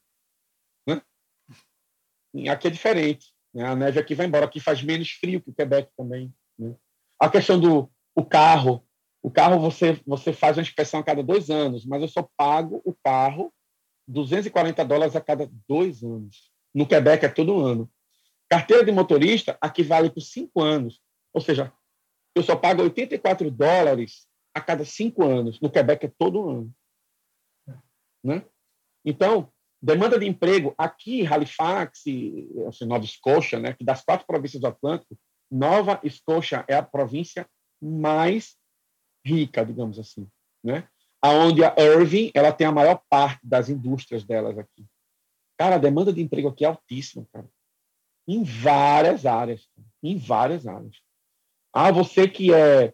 Né? 0.86 1.00
Aqui 2.50 2.68
é 2.68 2.70
diferente. 2.70 3.33
Né? 3.54 3.64
A 3.64 3.76
neve 3.76 4.00
aqui 4.00 4.14
vai 4.14 4.26
embora. 4.26 4.46
Aqui 4.46 4.58
faz 4.60 4.82
menos 4.82 5.10
frio 5.10 5.40
que 5.40 5.50
o 5.50 5.54
Quebec 5.54 5.90
também. 5.96 6.34
Né? 6.58 6.74
A 7.20 7.28
questão 7.28 7.58
do 7.58 7.90
o 8.14 8.24
carro. 8.24 8.84
O 9.22 9.30
carro 9.30 9.58
você, 9.58 10.00
você 10.06 10.32
faz 10.32 10.56
uma 10.56 10.62
inspeção 10.62 11.00
a 11.00 11.04
cada 11.04 11.22
dois 11.22 11.48
anos, 11.48 11.86
mas 11.86 12.02
eu 12.02 12.08
só 12.08 12.28
pago 12.36 12.82
o 12.84 12.94
carro 13.02 13.52
240 14.06 14.84
dólares 14.84 15.16
a 15.16 15.20
cada 15.20 15.50
dois 15.66 16.02
anos. 16.02 16.52
No 16.74 16.86
Quebec 16.86 17.24
é 17.24 17.28
todo 17.28 17.64
ano. 17.64 17.90
Carteira 18.50 18.84
de 18.84 18.92
motorista 18.92 19.56
aqui 19.60 19.82
vale 19.82 20.10
por 20.10 20.20
cinco 20.20 20.60
anos. 20.60 21.00
Ou 21.32 21.40
seja, 21.40 21.72
eu 22.34 22.42
só 22.42 22.54
pago 22.54 22.82
84 22.82 23.50
dólares 23.50 24.26
a 24.52 24.60
cada 24.60 24.84
cinco 24.84 25.24
anos. 25.24 25.58
No 25.60 25.70
Quebec 25.70 26.04
é 26.04 26.12
todo 26.18 26.48
ano. 26.48 26.74
Né? 28.22 28.44
Então, 29.04 29.52
demanda 29.84 30.18
de 30.18 30.26
emprego 30.26 30.74
aqui, 30.78 31.26
Halifax, 31.26 32.04
assim, 32.66 32.86
Nova 32.86 33.04
Escócia, 33.04 33.60
né, 33.60 33.74
que 33.74 33.84
das 33.84 34.02
quatro 34.02 34.26
províncias 34.26 34.62
do 34.62 34.66
Atlântico, 34.66 35.14
Nova 35.50 36.00
Escócia 36.02 36.64
é 36.66 36.74
a 36.74 36.82
província 36.82 37.46
mais 37.82 38.56
rica, 39.24 39.64
digamos 39.64 39.98
assim, 39.98 40.26
né? 40.62 40.88
Aonde 41.20 41.62
a 41.64 41.74
Irving, 41.78 42.30
ela 42.34 42.52
tem 42.52 42.66
a 42.66 42.72
maior 42.72 43.02
parte 43.08 43.40
das 43.46 43.68
indústrias 43.68 44.24
delas 44.24 44.58
aqui. 44.58 44.86
Cara, 45.58 45.76
a 45.76 45.78
demanda 45.78 46.12
de 46.12 46.20
emprego 46.20 46.48
aqui 46.48 46.64
é 46.64 46.68
altíssima, 46.68 47.26
cara. 47.32 47.48
Em 48.26 48.42
várias 48.42 49.26
áreas, 49.26 49.68
em 50.02 50.16
várias 50.16 50.66
áreas. 50.66 50.96
Ah, 51.72 51.92
você 51.92 52.26
que 52.26 52.52
é 52.52 52.92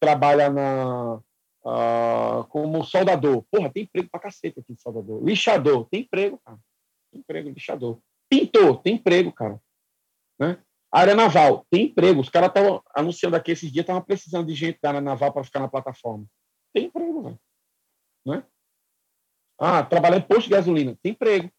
trabalha 0.00 0.50
na 0.50 1.20
uh, 1.64 2.44
como 2.48 2.84
soldador, 2.84 3.44
porra, 3.50 3.70
tem 3.72 3.84
emprego 3.84 4.08
pra 4.10 4.20
cacete 4.20 4.60
aqui 4.60 4.74
de 4.74 4.80
soldador. 4.80 5.24
Lixador, 5.24 5.88
tem 5.88 6.02
emprego, 6.02 6.38
cara. 6.44 6.58
Tem 7.10 7.20
emprego, 7.20 7.50
lixador. 7.50 8.00
Pintor, 8.28 8.82
tem 8.82 8.94
emprego, 8.94 9.32
cara. 9.32 9.60
Né? 10.38 10.62
Área 10.90 11.14
naval, 11.14 11.66
tem 11.70 11.86
emprego. 11.86 12.20
Os 12.20 12.28
caras 12.28 12.48
estavam 12.48 12.82
anunciando 12.94 13.36
aqui 13.36 13.52
esses 13.52 13.70
dias, 13.72 13.82
estavam 13.82 14.02
precisando 14.02 14.46
de 14.46 14.54
gente 14.54 14.78
da 14.80 14.90
área 14.90 15.00
naval 15.00 15.32
para 15.32 15.44
ficar 15.44 15.60
na 15.60 15.68
plataforma. 15.68 16.26
Tem 16.74 16.86
emprego, 16.86 17.22
velho. 17.22 17.40
Né? 18.26 18.46
Ah, 19.58 19.84
trabalhar 19.84 20.18
em 20.18 20.26
posto 20.26 20.44
de 20.44 20.50
gasolina, 20.50 20.98
tem 21.02 21.12
emprego. 21.12 21.50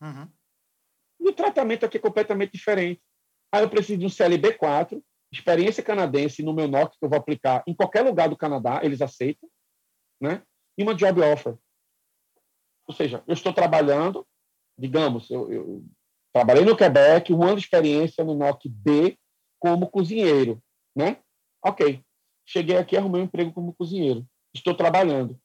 Uhum. 0.00 0.28
E 1.20 1.28
o 1.28 1.32
tratamento 1.32 1.84
aqui 1.84 1.96
é 1.96 2.00
completamente 2.00 2.52
diferente. 2.52 3.02
Ah, 3.52 3.60
eu 3.60 3.68
preciso 3.68 3.98
de 3.98 4.06
um 4.06 4.08
CLB4, 4.08 5.02
experiência 5.32 5.82
canadense 5.82 6.42
no 6.42 6.52
meu 6.52 6.68
NOC, 6.68 6.98
que 6.98 7.04
eu 7.04 7.08
vou 7.08 7.18
aplicar 7.18 7.62
em 7.66 7.74
qualquer 7.74 8.02
lugar 8.02 8.28
do 8.28 8.36
Canadá, 8.36 8.80
eles 8.82 9.00
aceitam, 9.00 9.48
né? 10.20 10.42
E 10.76 10.82
uma 10.82 10.94
job 10.94 11.20
offer. 11.20 11.56
Ou 12.86 12.94
seja, 12.94 13.22
eu 13.26 13.34
estou 13.34 13.52
trabalhando, 13.52 14.26
digamos, 14.78 15.30
eu, 15.30 15.50
eu 15.52 15.84
Trabalhei 16.32 16.64
no 16.64 16.76
Quebec, 16.76 17.32
um 17.32 17.42
ano 17.42 17.56
de 17.56 17.62
experiência 17.62 18.24
no 18.24 18.34
NOC 18.34 18.66
B 18.66 19.18
como 19.58 19.90
cozinheiro, 19.90 20.62
né? 20.96 21.18
Ok. 21.62 22.02
Cheguei 22.46 22.76
aqui, 22.76 22.96
arrumei 22.96 23.20
um 23.20 23.24
emprego 23.24 23.52
como 23.52 23.74
cozinheiro. 23.74 24.26
Estou 24.54 24.74
trabalhando. 24.74 25.38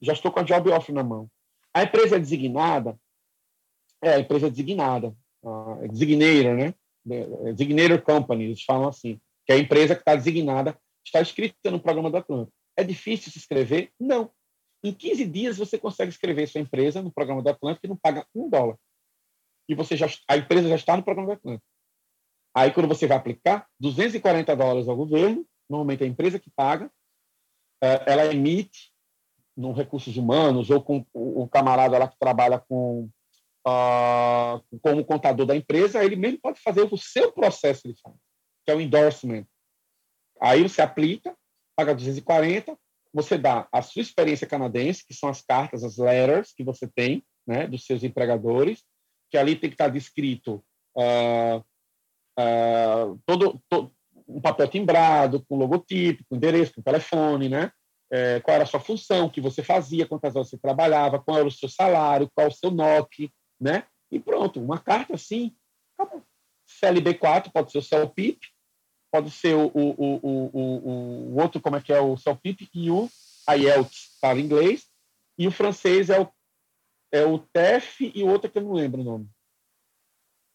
Já 0.00 0.14
estou 0.14 0.32
com 0.32 0.40
a 0.40 0.42
job 0.42 0.70
offer 0.70 0.94
na 0.94 1.04
mão. 1.04 1.30
A 1.74 1.82
empresa 1.82 2.16
é 2.16 2.18
designada, 2.18 2.98
é 4.02 4.14
a 4.14 4.18
empresa 4.18 4.46
é 4.46 4.50
designada, 4.50 5.14
é 5.82 5.88
designator, 5.88 6.56
né? 6.56 6.74
É 7.08 7.52
designator 7.52 8.02
company, 8.02 8.44
eles 8.44 8.62
falam 8.62 8.88
assim, 8.88 9.20
que 9.44 9.52
é 9.52 9.56
a 9.56 9.58
empresa 9.58 9.94
que 9.94 10.00
está 10.00 10.14
designada, 10.14 10.76
está 11.04 11.20
escrita 11.20 11.70
no 11.70 11.80
programa 11.80 12.10
do 12.10 12.16
Atlântico. 12.16 12.52
É 12.76 12.82
difícil 12.82 13.30
se 13.30 13.38
inscrever? 13.38 13.90
Não. 13.98 14.30
Em 14.84 14.92
15 14.92 15.24
dias 15.24 15.56
você 15.56 15.78
consegue 15.78 16.10
escrever 16.10 16.46
sua 16.48 16.60
empresa 16.60 17.02
no 17.02 17.12
programa 17.12 17.42
do 17.42 17.48
Atlântico 17.48 17.86
e 17.86 17.88
não 17.88 17.96
paga 17.96 18.26
um 18.34 18.48
dólar 18.48 18.76
e 19.68 19.74
você 19.74 19.96
já, 19.96 20.06
a 20.28 20.36
empresa 20.36 20.68
já 20.68 20.76
está 20.76 20.96
no 20.96 21.02
programa 21.02 21.28
do 21.28 21.38
Atlântico. 21.38 21.66
Aí, 22.54 22.72
quando 22.72 22.88
você 22.88 23.06
vai 23.06 23.16
aplicar 23.16 23.66
240 23.80 24.54
dólares 24.56 24.88
ao 24.88 24.96
governo, 24.96 25.46
normalmente 25.68 26.02
é 26.02 26.06
a 26.06 26.08
empresa 26.08 26.38
que 26.38 26.50
paga, 26.50 26.90
é, 27.82 28.12
ela 28.12 28.32
emite 28.32 28.92
no 29.56 29.72
recursos 29.72 30.16
humanos 30.16 30.70
ou 30.70 30.82
com 30.82 31.04
o 31.12 31.48
camarada 31.48 31.98
lá 31.98 32.08
que 32.08 32.18
trabalha 32.18 32.58
com 32.58 33.08
uh, 33.66 34.62
como 34.80 35.04
contador 35.04 35.46
da 35.46 35.56
empresa, 35.56 36.04
ele 36.04 36.16
mesmo 36.16 36.38
pode 36.40 36.60
fazer 36.60 36.82
o 36.82 36.96
seu 36.96 37.32
processo, 37.32 37.82
ele 37.84 37.96
faz, 38.02 38.14
que 38.64 38.70
é 38.70 38.74
o 38.74 38.80
endorsement. 38.80 39.44
Aí 40.40 40.62
você 40.62 40.80
aplica, 40.80 41.36
paga 41.76 41.94
240, 41.94 42.78
você 43.12 43.36
dá 43.38 43.66
a 43.72 43.82
sua 43.82 44.02
experiência 44.02 44.46
canadense, 44.46 45.04
que 45.06 45.14
são 45.14 45.28
as 45.28 45.42
cartas, 45.42 45.82
as 45.82 45.96
letters 45.96 46.52
que 46.52 46.62
você 46.62 46.86
tem, 46.86 47.24
né, 47.46 47.66
dos 47.66 47.84
seus 47.84 48.04
empregadores, 48.04 48.84
que 49.30 49.38
ali 49.38 49.56
tem 49.56 49.70
que 49.70 49.74
estar 49.74 49.88
descrito 49.88 50.64
uh, 50.96 51.64
uh, 52.38 53.18
todo, 53.24 53.60
todo, 53.68 53.92
um 54.28 54.40
papel 54.40 54.68
timbrado, 54.68 55.44
com 55.48 55.56
logotipo, 55.56 56.24
com 56.28 56.36
endereço, 56.36 56.74
com 56.74 56.82
telefone, 56.82 57.48
né? 57.48 57.70
É, 58.10 58.38
qual 58.40 58.54
era 58.54 58.62
a 58.62 58.66
sua 58.66 58.78
função, 58.78 59.26
o 59.26 59.30
que 59.30 59.40
você 59.40 59.64
fazia, 59.64 60.06
quantas 60.06 60.36
horas 60.36 60.48
você 60.48 60.58
trabalhava, 60.58 61.18
qual 61.18 61.38
era 61.38 61.48
o 61.48 61.50
seu 61.50 61.68
salário, 61.68 62.30
qual 62.32 62.46
o 62.46 62.52
seu 62.52 62.70
NOC, 62.70 63.32
né? 63.60 63.86
E 64.10 64.20
pronto, 64.20 64.60
uma 64.60 64.78
carta 64.78 65.14
assim, 65.14 65.56
acabou. 65.96 66.22
CLB4 66.82 67.52
pode 67.52 67.72
ser 67.72 67.78
o 67.78 67.82
CELPIP, 67.82 68.40
pode 69.10 69.30
ser 69.30 69.54
o, 69.54 69.66
o, 69.66 69.90
o, 69.90 70.20
o, 70.22 71.32
o, 71.32 71.40
outro, 71.40 71.60
como 71.60 71.76
é 71.76 71.80
que 71.80 71.92
é 71.92 72.00
o 72.00 72.16
CELPIP, 72.16 72.68
e 72.74 72.90
o 72.90 73.08
IELTS 73.48 74.18
para 74.20 74.38
inglês, 74.38 74.86
e 75.38 75.46
o 75.46 75.50
francês 75.50 76.10
é 76.10 76.20
o 76.20 76.28
é 77.12 77.24
o 77.24 77.38
TEF 77.38 78.12
e 78.14 78.22
o 78.22 78.26
outro 78.26 78.50
que 78.50 78.58
eu 78.58 78.62
não 78.62 78.72
lembro 78.72 79.00
o 79.00 79.04
nome. 79.04 79.30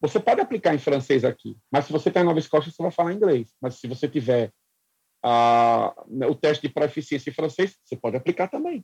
Você 0.01 0.19
pode 0.19 0.41
aplicar 0.41 0.73
em 0.73 0.79
francês 0.79 1.23
aqui, 1.23 1.57
mas 1.71 1.85
se 1.85 1.91
você 1.91 2.09
está 2.09 2.21
em 2.21 2.23
Nova 2.23 2.39
Escócia, 2.39 2.71
você 2.71 2.81
vai 2.81 2.91
falar 2.91 3.13
inglês. 3.13 3.53
Mas 3.61 3.75
se 3.75 3.87
você 3.87 4.07
tiver 4.07 4.51
o 5.23 6.35
teste 6.35 6.67
de 6.67 6.73
proficiência 6.73 7.29
em 7.29 7.33
francês, 7.33 7.77
você 7.83 7.95
pode 7.95 8.17
aplicar 8.17 8.47
também. 8.47 8.83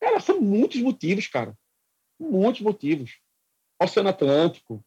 Cara, 0.00 0.18
são 0.18 0.40
muitos 0.40 0.80
motivos, 0.82 1.28
cara. 1.28 1.56
Muitos 2.30 2.60
motivos. 2.60 3.20
Oceano 3.80 4.08
Atlântico. 4.08 4.84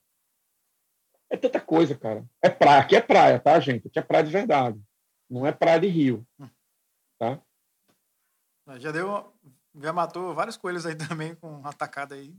É 1.29 1.37
tanta 1.37 1.59
coisa, 1.59 1.95
cara. 1.95 2.25
É 2.41 2.49
praia. 2.49 2.81
Aqui 2.81 2.95
é 2.95 3.01
praia, 3.01 3.39
tá, 3.39 3.59
gente? 3.59 3.87
Aqui 3.87 3.99
é 3.99 4.01
praia 4.01 4.23
de 4.23 4.31
verdade. 4.31 4.81
Não 5.29 5.45
é 5.45 5.51
praia 5.51 5.79
de 5.79 5.87
rio. 5.87 6.25
Tá? 7.17 7.41
Já 8.77 8.91
deu 8.91 9.33
já 9.81 9.91
matou 9.91 10.33
vários 10.33 10.57
coelhos 10.57 10.85
aí 10.85 10.95
também 11.09 11.35
com 11.35 11.59
uma 11.59 11.69
atacada 11.69 12.15
aí. 12.15 12.33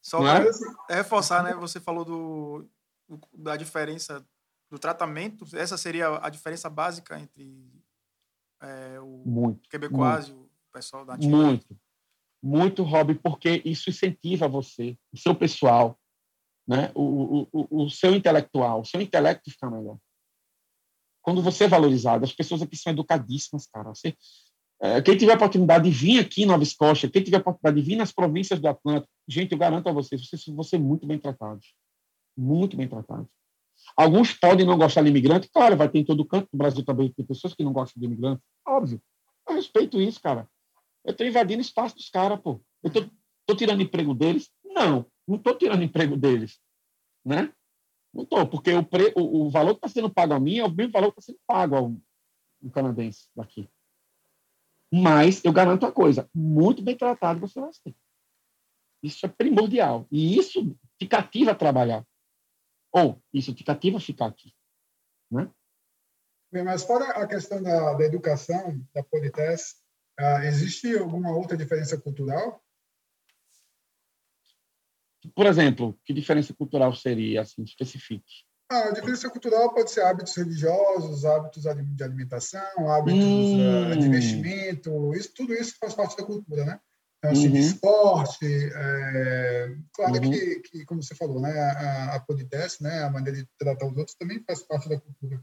Só 0.00 0.18
para 0.18 0.44
é? 0.90 0.94
reforçar, 0.94 1.42
né? 1.42 1.54
Você 1.54 1.78
falou 1.78 2.04
do, 2.04 2.66
da 3.32 3.56
diferença 3.56 4.24
do 4.70 4.78
tratamento. 4.78 5.44
Essa 5.54 5.76
seria 5.76 6.18
a 6.22 6.30
diferença 6.30 6.70
básica 6.70 7.18
entre 7.18 7.70
é, 8.60 9.00
o 9.00 9.22
muito, 9.26 9.68
quebecois 9.68 10.28
e 10.28 10.32
o 10.32 10.48
pessoal 10.72 11.04
da 11.04 11.14
Antiga. 11.14 11.36
Muito. 11.36 11.78
Muito, 12.42 12.82
Rob, 12.82 13.14
porque 13.16 13.60
isso 13.64 13.90
incentiva 13.90 14.48
você, 14.48 14.96
o 15.12 15.16
seu 15.16 15.34
pessoal, 15.34 15.98
né? 16.66 16.90
o, 16.94 17.46
o, 17.52 17.84
o 17.84 17.90
seu 17.90 18.14
intelectual, 18.14 18.80
o 18.80 18.84
seu 18.84 19.00
intelecto 19.00 19.50
fica 19.50 19.70
melhor. 19.70 19.98
Quando 21.22 21.42
você 21.42 21.64
é 21.64 21.68
valorizado, 21.68 22.24
as 22.24 22.32
pessoas 22.32 22.62
aqui 22.62 22.76
são 22.76 22.92
educadíssimas, 22.92 23.66
cara. 23.66 23.90
Você, 23.90 24.16
é, 24.80 25.02
quem 25.02 25.16
tiver 25.16 25.32
a 25.32 25.36
oportunidade 25.36 25.84
de 25.84 25.90
vir 25.90 26.20
aqui 26.20 26.42
em 26.42 26.46
Nova 26.46 26.62
Escócia, 26.62 27.10
quem 27.10 27.22
tiver 27.22 27.36
a 27.36 27.40
oportunidade 27.40 27.76
de 27.76 27.86
vir 27.86 27.96
nas 27.96 28.12
províncias 28.12 28.58
do 28.58 28.68
Atlântico, 28.68 29.12
gente, 29.28 29.52
eu 29.52 29.58
garanto 29.58 29.88
a 29.88 29.92
vocês, 29.92 30.26
vocês 30.26 30.42
vão 30.46 30.64
ser 30.64 30.78
muito 30.78 31.06
bem 31.06 31.18
tratados. 31.18 31.74
Muito 32.36 32.76
bem 32.76 32.88
tratados. 32.88 33.28
Alguns 33.96 34.32
podem 34.32 34.64
não 34.64 34.78
gostar 34.78 35.02
de 35.02 35.08
imigrante, 35.08 35.50
claro, 35.52 35.76
vai 35.76 35.88
ter 35.88 35.98
em 35.98 36.04
todo 36.04 36.24
canto. 36.24 36.48
No 36.52 36.58
Brasil 36.58 36.84
também 36.84 37.12
tem 37.12 37.24
pessoas 37.24 37.54
que 37.54 37.62
não 37.62 37.72
gostam 37.72 38.00
de 38.00 38.06
imigrante, 38.06 38.42
óbvio. 38.66 39.02
Eu 39.48 39.56
respeito 39.56 40.00
isso, 40.00 40.20
cara. 40.20 40.48
Eu 41.04 41.12
estou 41.12 41.26
invadindo 41.26 41.62
espaço 41.62 41.96
dos 41.96 42.08
caras, 42.08 42.40
pô. 42.40 42.60
Eu 42.82 42.88
estou 42.90 43.56
tirando 43.56 43.82
emprego 43.82 44.14
deles? 44.14 44.50
Não, 44.64 45.06
não 45.26 45.36
estou 45.36 45.56
tirando 45.56 45.82
emprego 45.82 46.16
deles. 46.16 46.60
Né? 47.24 47.52
Não 48.12 48.24
estou, 48.24 48.46
porque 48.46 48.72
o, 48.72 48.84
pre, 48.84 49.12
o, 49.16 49.46
o, 49.46 49.50
valor 49.50 49.74
que 49.74 49.86
está 49.86 49.88
sendo 49.88 50.12
pago 50.12 50.34
a 50.34 50.40
mim 50.40 50.58
é 50.58 50.64
o 50.64 50.70
mesmo 50.70 50.92
valor 50.92 51.12
que 51.12 51.20
está 51.20 51.32
sendo 51.32 51.40
pago 51.46 51.76
ao 51.76 51.96
um 52.62 52.68
canadense 52.70 53.28
daqui. 53.34 53.68
Mas 54.92 55.42
eu 55.44 55.52
garanto 55.52 55.84
uma 55.84 55.92
coisa: 55.92 56.28
muito 56.34 56.82
bem 56.82 56.96
tratado 56.96 57.40
você 57.40 57.60
vai 57.60 57.72
ser. 57.72 57.94
Isso 59.02 59.24
é 59.24 59.28
primordial. 59.28 60.06
E 60.10 60.36
isso 60.36 60.76
te 60.98 61.06
cativa 61.06 61.52
a 61.52 61.54
trabalhar. 61.54 62.06
Ou 62.92 63.22
isso 63.32 63.54
te 63.54 63.64
cativa 63.64 63.96
a 63.96 64.00
ficar 64.00 64.26
aqui. 64.26 64.52
Né? 65.30 65.50
Bem, 66.52 66.64
mas 66.64 66.82
fora 66.82 67.04
a 67.10 67.26
questão 67.26 67.62
da, 67.62 67.94
da 67.94 68.04
educação, 68.04 68.84
da 68.92 69.02
politesse, 69.04 69.76
uh, 70.20 70.42
existe 70.44 70.96
alguma 70.96 71.30
outra 71.32 71.56
diferença 71.56 71.96
cultural? 71.98 72.62
Por 75.34 75.46
exemplo, 75.46 75.98
que 76.04 76.12
diferença 76.12 76.54
cultural 76.54 76.94
seria, 76.94 77.42
assim, 77.42 77.62
especifique? 77.62 78.44
Ah, 78.70 78.88
a 78.88 78.92
diferença 78.92 79.28
cultural 79.28 79.74
pode 79.74 79.90
ser 79.90 80.02
hábitos 80.02 80.36
religiosos, 80.36 81.24
hábitos 81.24 81.64
de 81.64 82.04
alimentação, 82.04 82.90
hábitos 82.90 83.20
hum. 83.20 83.98
de 83.98 84.06
investimento, 84.06 85.12
isso, 85.14 85.32
tudo 85.34 85.52
isso 85.52 85.74
faz 85.80 85.92
parte 85.92 86.16
da 86.16 86.24
cultura, 86.24 86.64
né? 86.64 86.80
Então, 87.18 87.32
assim, 87.32 87.48
uhum. 87.48 87.56
esporte, 87.56 88.46
é, 88.46 89.76
claro 89.92 90.14
uhum. 90.14 90.30
que, 90.30 90.60
que, 90.60 90.84
como 90.86 91.02
você 91.02 91.14
falou, 91.14 91.38
né, 91.38 91.52
a, 91.52 92.14
a 92.14 92.20
politesse, 92.20 92.82
né, 92.82 93.02
a 93.02 93.10
maneira 93.10 93.42
de 93.42 93.48
tratar 93.58 93.86
os 93.86 93.96
outros 93.96 94.16
também 94.16 94.42
faz 94.46 94.62
parte 94.62 94.88
da 94.88 94.98
cultura. 94.98 95.38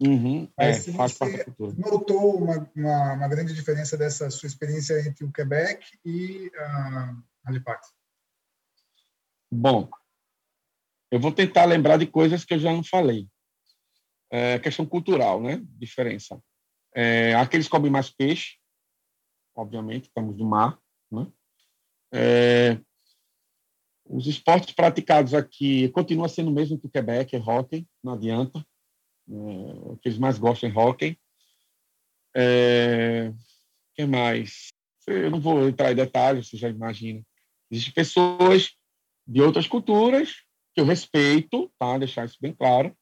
Uhum. 0.00 0.50
Mas 0.56 0.78
é, 0.78 0.80
se 0.80 0.90
você 0.90 1.46
notou 1.76 2.36
uma, 2.36 2.70
uma, 2.74 3.12
uma, 3.12 3.28
grande 3.28 3.54
diferença 3.54 3.96
dessa 3.96 4.30
sua 4.30 4.46
experiência 4.46 5.00
entre 5.06 5.24
o 5.24 5.32
Quebec 5.32 5.86
e 6.04 6.50
a 6.56 7.16
Halifax? 7.44 7.92
Bom, 9.50 9.88
eu 11.10 11.20
vou 11.20 11.30
tentar 11.30 11.66
lembrar 11.66 11.98
de 11.98 12.06
coisas 12.06 12.44
que 12.44 12.54
eu 12.54 12.58
já 12.58 12.72
não 12.72 12.82
falei. 12.82 13.28
É, 14.30 14.58
questão 14.58 14.86
cultural, 14.86 15.40
né? 15.40 15.62
Diferença. 15.78 16.42
É, 16.94 17.34
aqueles 17.34 17.68
comem 17.68 17.90
mais 17.90 18.10
peixe, 18.10 18.56
obviamente, 19.54 20.06
estamos 20.06 20.36
no 20.36 20.46
mar. 20.46 20.78
Né? 21.10 21.26
É, 22.12 22.80
os 24.06 24.26
esportes 24.26 24.74
praticados 24.74 25.34
aqui 25.34 25.88
continuam 25.90 26.28
sendo 26.28 26.50
o 26.50 26.54
mesmo 26.54 26.78
que 26.78 26.86
o 26.86 26.90
Quebec, 26.90 27.36
é 27.36 27.38
hockey, 27.38 27.86
não 28.02 28.14
adianta. 28.14 28.64
O 29.28 29.96
que 29.98 30.08
eles 30.08 30.18
mais 30.18 30.38
gostam 30.38 30.68
é 30.68 30.72
hockey. 30.72 31.18
É, 32.34 33.32
que 33.94 34.06
mais? 34.06 34.68
Eu 35.06 35.30
não 35.30 35.40
vou 35.40 35.68
entrar 35.68 35.92
em 35.92 35.96
detalhes, 35.96 36.48
você 36.48 36.56
já 36.56 36.68
imagina. 36.68 37.22
Existem 37.70 37.92
pessoas 37.92 38.70
de 39.26 39.40
outras 39.40 39.66
culturas 39.66 40.42
que 40.74 40.80
eu 40.80 40.84
respeito, 40.84 41.70
tá? 41.78 41.98
Deixar 41.98 42.24
isso 42.24 42.38
bem 42.40 42.54
claro, 42.54 42.96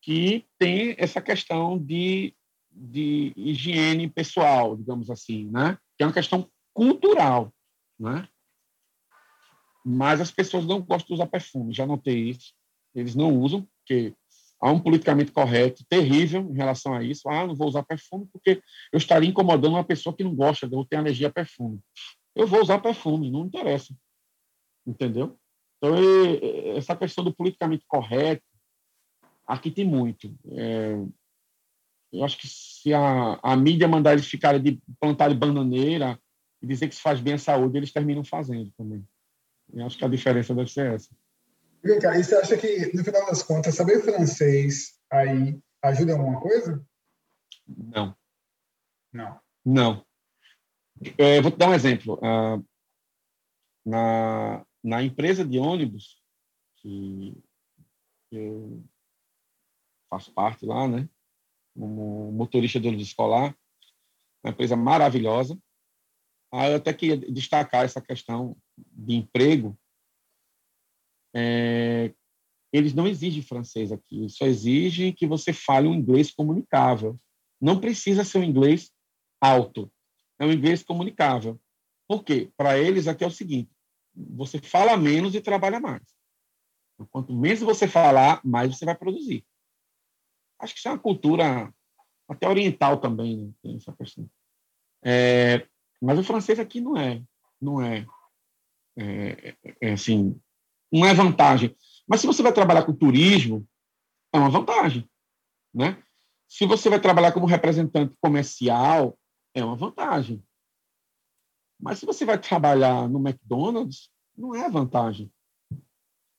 que 0.00 0.46
tem 0.58 0.94
essa 0.98 1.20
questão 1.20 1.78
de, 1.78 2.34
de 2.70 3.32
higiene 3.36 4.08
pessoal, 4.08 4.76
digamos 4.76 5.10
assim, 5.10 5.50
né? 5.50 5.78
Que 5.96 6.02
é 6.02 6.06
uma 6.06 6.12
questão 6.12 6.50
cultural, 6.72 7.52
né? 7.98 8.28
Mas 9.84 10.20
as 10.20 10.30
pessoas 10.30 10.64
não 10.64 10.80
gostam 10.80 11.08
de 11.08 11.14
usar 11.14 11.26
perfume, 11.26 11.74
já 11.74 11.86
notei 11.86 12.30
isso. 12.30 12.54
Eles 12.94 13.14
não 13.14 13.36
usam, 13.38 13.66
porque 13.78 14.14
há 14.62 14.70
um 14.70 14.78
politicamente 14.78 15.32
correto 15.32 15.84
terrível 15.88 16.48
em 16.48 16.54
relação 16.54 16.94
a 16.94 17.02
isso. 17.02 17.28
Ah, 17.28 17.46
não 17.46 17.54
vou 17.54 17.66
usar 17.66 17.82
perfume 17.82 18.28
porque 18.32 18.62
eu 18.92 18.96
estaria 18.96 19.28
incomodando 19.28 19.74
uma 19.74 19.84
pessoa 19.84 20.14
que 20.14 20.22
não 20.22 20.34
gosta, 20.34 20.66
eu 20.66 20.84
tenho 20.84 21.02
alergia 21.02 21.26
a 21.26 21.32
perfume. 21.32 21.80
Eu 22.34 22.46
vou 22.46 22.62
usar 22.62 22.78
perfume, 22.78 23.30
não 23.30 23.46
interessa. 23.46 23.92
Entendeu? 24.86 25.36
Então, 25.76 25.96
essa 26.76 26.94
questão 26.94 27.24
do 27.24 27.34
politicamente 27.34 27.84
correto, 27.88 28.44
aqui 29.44 29.68
tem 29.68 29.84
muito. 29.84 30.32
É, 30.52 30.94
eu 32.12 32.24
acho 32.24 32.38
que 32.38 32.46
se 32.46 32.94
a, 32.94 33.40
a 33.42 33.56
mídia 33.56 33.88
mandar 33.88 34.12
eles 34.12 34.26
ficarem 34.26 34.62
de 34.62 34.80
plantar 35.00 35.28
de 35.28 35.34
bananeira 35.34 36.18
e 36.62 36.66
dizer 36.68 36.86
que 36.86 36.94
isso 36.94 37.02
faz 37.02 37.20
bem 37.20 37.34
à 37.34 37.38
saúde, 37.38 37.76
eles 37.76 37.92
terminam 37.92 38.22
fazendo 38.22 38.70
também. 38.78 39.04
Eu 39.74 39.86
acho 39.86 39.98
que 39.98 40.04
a 40.04 40.08
diferença 40.08 40.54
deve 40.54 40.70
ser 40.70 40.92
essa. 40.92 41.10
Vem 41.82 41.98
cá, 41.98 42.16
e 42.16 42.22
você 42.22 42.36
acha 42.36 42.56
que, 42.56 42.96
no 42.96 43.04
final 43.04 43.26
das 43.26 43.42
contas, 43.42 43.74
saber 43.74 44.02
francês 44.02 44.98
aí 45.10 45.60
ajuda 45.82 46.12
em 46.12 46.14
alguma 46.16 46.40
coisa? 46.40 46.84
Não. 47.66 48.16
Não. 49.12 49.40
Não. 49.64 50.06
É, 51.18 51.40
vou 51.40 51.50
te 51.50 51.58
dar 51.58 51.70
um 51.70 51.74
exemplo. 51.74 52.14
Uh, 52.14 52.64
na, 53.84 54.64
na 54.82 55.02
empresa 55.02 55.44
de 55.44 55.58
ônibus, 55.58 56.22
que 56.76 57.36
eu 58.30 58.82
faço 60.08 60.32
parte 60.32 60.64
lá, 60.64 60.86
né? 60.86 61.08
Como 61.74 62.30
motorista 62.32 62.78
de 62.78 62.88
ônibus 62.88 63.08
escolar, 63.08 63.56
uma 64.44 64.52
empresa 64.52 64.76
maravilhosa. 64.76 65.58
Ah, 66.52 66.68
eu 66.68 66.76
até 66.76 66.92
queria 66.92 67.16
destacar 67.16 67.84
essa 67.84 68.00
questão 68.00 68.56
de 68.76 69.14
emprego. 69.14 69.78
É, 71.34 72.12
eles 72.72 72.94
não 72.94 73.06
exigem 73.06 73.42
francês 73.42 73.92
aqui, 73.92 74.28
só 74.28 74.46
exigem 74.46 75.12
que 75.12 75.26
você 75.26 75.52
fale 75.52 75.86
um 75.86 75.94
inglês 75.94 76.30
comunicável. 76.30 77.18
Não 77.60 77.80
precisa 77.80 78.24
ser 78.24 78.38
um 78.38 78.44
inglês 78.44 78.90
alto, 79.40 79.92
é 80.38 80.46
um 80.46 80.52
inglês 80.52 80.82
comunicável. 80.82 81.60
Por 82.08 82.24
quê? 82.24 82.50
Para 82.56 82.78
eles 82.78 83.06
aqui 83.06 83.24
é 83.24 83.26
o 83.26 83.30
seguinte: 83.30 83.70
você 84.14 84.58
fala 84.60 84.96
menos 84.96 85.34
e 85.34 85.40
trabalha 85.40 85.80
mais. 85.80 86.02
Quanto 87.10 87.34
menos 87.34 87.60
você 87.60 87.88
falar, 87.88 88.40
mais 88.44 88.76
você 88.76 88.84
vai 88.84 88.94
produzir. 88.94 89.44
Acho 90.58 90.74
que 90.74 90.78
isso 90.78 90.88
é 90.88 90.92
uma 90.92 90.98
cultura 90.98 91.72
até 92.28 92.48
oriental 92.48 93.00
também, 93.00 93.36
né? 93.36 93.52
tem 93.62 93.76
essa 93.76 93.92
questão. 93.92 94.28
É, 95.04 95.66
mas 96.00 96.18
o 96.18 96.24
francês 96.24 96.58
aqui 96.58 96.80
não 96.80 96.96
é, 96.96 97.22
não 97.60 97.82
é, 97.82 98.06
é, 98.96 99.56
é, 99.80 99.92
assim, 99.92 100.40
não 100.92 101.06
é 101.06 101.14
vantagem. 101.14 101.74
Mas 102.06 102.20
se 102.20 102.26
você 102.26 102.42
vai 102.42 102.52
trabalhar 102.52 102.84
com 102.84 102.92
turismo, 102.92 103.66
é 104.32 104.38
uma 104.38 104.50
vantagem, 104.50 105.08
né? 105.72 106.02
Se 106.46 106.66
você 106.66 106.90
vai 106.90 107.00
trabalhar 107.00 107.32
como 107.32 107.46
representante 107.46 108.14
comercial, 108.20 109.18
é 109.54 109.64
uma 109.64 109.76
vantagem. 109.76 110.44
Mas 111.80 111.98
se 111.98 112.06
você 112.06 112.24
vai 112.24 112.38
trabalhar 112.38 113.08
no 113.08 113.18
McDonald's, 113.18 114.10
não 114.36 114.54
é 114.54 114.68
vantagem. 114.68 115.32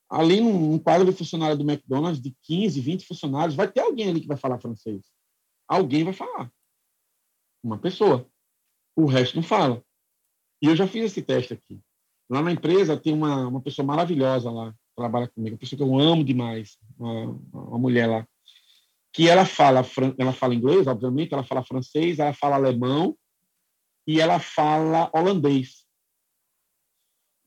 Ali 0.09 0.39
num, 0.39 0.77
quadro 0.77 1.11
de 1.11 1.17
funcionário 1.17 1.57
do 1.57 1.69
McDonald's 1.69 2.21
de 2.21 2.35
15, 2.43 2.79
20 2.79 3.07
funcionários, 3.07 3.55
vai 3.55 3.71
ter 3.71 3.81
alguém 3.81 4.09
ali 4.09 4.21
que 4.21 4.27
vai 4.27 4.37
falar 4.37 4.59
francês. 4.59 5.11
Alguém 5.67 6.03
vai 6.03 6.13
falar. 6.13 6.51
Uma 7.63 7.79
pessoa. 7.79 8.29
O 8.95 9.05
resto 9.05 9.35
não 9.35 9.43
fala. 9.43 9.83
E 10.61 10.67
eu 10.67 10.75
já 10.75 10.87
fiz 10.87 11.05
esse 11.05 11.21
teste 11.21 11.53
aqui. 11.53 11.81
Lá 12.29 12.41
na 12.41 12.51
empresa 12.51 12.97
tem 12.97 13.13
uma, 13.13 13.47
uma 13.47 13.61
pessoa 13.61 13.85
maravilhosa 13.85 14.49
lá, 14.49 14.73
trabalha 14.95 15.27
comigo, 15.27 15.55
uma 15.55 15.59
pessoa 15.59 15.77
que 15.77 15.83
eu 15.83 15.99
amo 15.99 16.23
demais, 16.23 16.77
uma, 16.97 17.39
uma 17.53 17.77
mulher 17.77 18.07
lá, 18.07 18.27
que 19.13 19.29
ela 19.29 19.45
fala, 19.45 19.85
ela 20.17 20.33
fala 20.33 20.55
inglês, 20.55 20.87
obviamente, 20.87 21.33
ela 21.33 21.43
fala 21.43 21.63
francês, 21.63 22.19
ela 22.19 22.33
fala 22.33 22.55
alemão 22.55 23.15
e 24.07 24.19
ela 24.19 24.39
fala 24.39 25.11
holandês. 25.13 25.85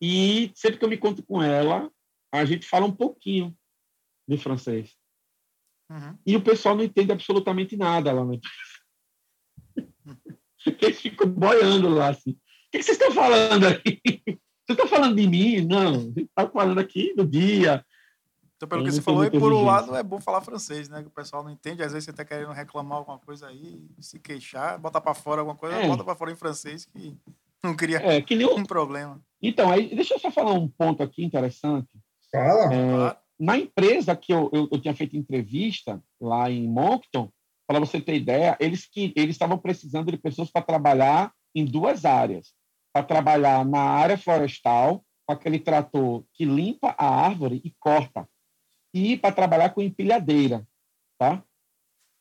E 0.01 0.53
sempre 0.55 0.79
que 0.79 0.85
eu 0.85 0.89
me 0.89 0.97
conto 0.97 1.25
com 1.25 1.43
ela, 1.43 1.91
a 2.33 2.45
gente 2.45 2.67
fala 2.67 2.87
um 2.87 2.93
pouquinho 2.93 3.57
de 4.29 4.37
francês. 4.37 4.95
Uhum. 5.91 6.19
E 6.27 6.37
o 6.37 6.43
pessoal 6.43 6.77
não 6.77 6.85
entende 6.85 7.12
absolutamente 7.12 7.77
nada 7.77 8.12
lá 8.12 8.25
na 8.25 8.35
Eles 10.67 11.01
ficam 11.01 11.29
boiando 11.29 11.89
lá 11.89 12.09
assim. 12.09 12.33
O 12.33 12.39
que 12.73 12.83
vocês 12.83 12.99
estão 12.99 13.12
falando 13.12 13.65
aqui? 13.67 14.23
Vocês 14.67 14.79
estão 14.79 14.89
falando 14.89 15.15
de 15.15 15.29
mim? 15.29 15.61
Não, 15.61 16.13
está 16.17 16.49
falando 16.49 16.79
aqui 16.79 17.15
do 17.15 17.25
dia. 17.25 17.85
Então, 18.57 18.69
pelo 18.69 18.85
que 18.85 18.91
você 18.91 19.03
falou, 19.03 19.31
por 19.31 19.53
um 19.53 19.65
lado 19.65 19.95
é 19.95 20.03
bom 20.03 20.19
falar 20.19 20.41
francês, 20.41 20.89
né? 20.89 21.03
Que 21.03 21.09
o 21.09 21.13
pessoal 21.13 21.45
não 21.45 21.51
entende. 21.51 21.83
Às 21.83 21.93
vezes 21.93 22.05
você 22.05 22.11
está 22.11 22.25
querendo 22.25 22.53
reclamar 22.53 22.99
alguma 22.99 23.19
coisa 23.19 23.47
aí, 23.49 23.87
se 24.01 24.19
queixar, 24.19 24.79
botar 24.79 25.01
para 25.01 25.15
fora 25.15 25.43
alguma 25.43 25.57
coisa, 25.57 25.77
é. 25.77 25.87
bota 25.87 26.03
para 26.03 26.17
fora 26.17 26.33
em 26.33 26.37
francês 26.37 26.85
que 26.87 27.17
não 27.63 27.77
cria 27.77 27.99
é, 27.99 28.21
que 28.21 28.35
nem 28.35 28.47
um 28.47 28.65
problema. 28.65 29.21
Então, 29.43 29.71
aí, 29.71 29.95
deixa 29.95 30.15
eu 30.15 30.19
só 30.19 30.31
falar 30.31 30.53
um 30.53 30.69
ponto 30.69 31.03
aqui 31.03 31.23
interessante. 31.23 31.89
Fala. 32.33 32.75
É, 32.75 33.17
na 33.39 33.59
empresa 33.59 34.17
que 34.17 34.33
eu, 34.33 34.51
eu, 34.53 34.69
eu, 34.73 34.81
tinha 34.81 34.95
feito 34.95 35.17
entrevista 35.17 36.03
lá 36.21 36.51
em 36.51 36.67
Moncton, 36.67 37.31
para 37.67 37.79
você 37.79 38.01
ter 38.01 38.15
ideia, 38.15 38.57
eles 38.59 38.87
que 38.87 39.13
eles 39.15 39.35
estavam 39.35 39.59
precisando 39.59 40.11
de 40.11 40.17
pessoas 40.17 40.51
para 40.51 40.63
trabalhar 40.63 41.33
em 41.55 41.65
duas 41.65 42.05
áreas, 42.05 42.55
para 42.97 43.05
trabalhar 43.05 43.63
na 43.63 43.83
área 43.83 44.17
florestal, 44.17 45.05
com 45.27 45.35
aquele 45.35 45.59
trator 45.59 46.25
que 46.33 46.47
limpa 46.47 46.95
a 46.97 47.07
árvore 47.07 47.61
e 47.63 47.71
corta 47.79 48.27
e 48.95 49.19
para 49.19 49.35
trabalhar 49.35 49.75
com 49.75 49.83
empilhadeira, 49.83 50.67
tá? 51.19 51.45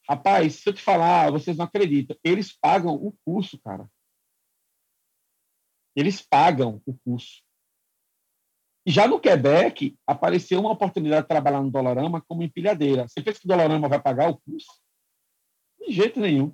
Rapaz, 0.10 0.56
se 0.56 0.68
eu 0.68 0.74
te 0.74 0.82
falar, 0.82 1.32
vocês 1.32 1.56
não 1.56 1.64
acreditam, 1.64 2.18
eles 2.22 2.52
pagam 2.52 2.94
o 2.94 3.16
curso, 3.24 3.58
cara. 3.62 3.90
Eles 5.96 6.22
pagam 6.22 6.82
o 6.86 6.94
curso. 7.06 7.42
Já 8.86 9.08
no 9.08 9.18
Quebec, 9.18 9.98
apareceu 10.06 10.60
uma 10.60 10.72
oportunidade 10.72 11.22
de 11.22 11.30
trabalhar 11.30 11.62
no 11.62 11.72
Dolorama 11.72 12.22
como 12.28 12.44
empilhadeira. 12.44 13.08
Você 13.08 13.22
pensa 13.24 13.40
que 13.40 13.46
o 13.46 13.48
Dolorama 13.48 13.88
vai 13.88 14.02
pagar 14.02 14.30
o 14.30 14.38
curso? 14.42 14.78
De 15.80 15.94
jeito 15.94 16.20
nenhum. 16.20 16.54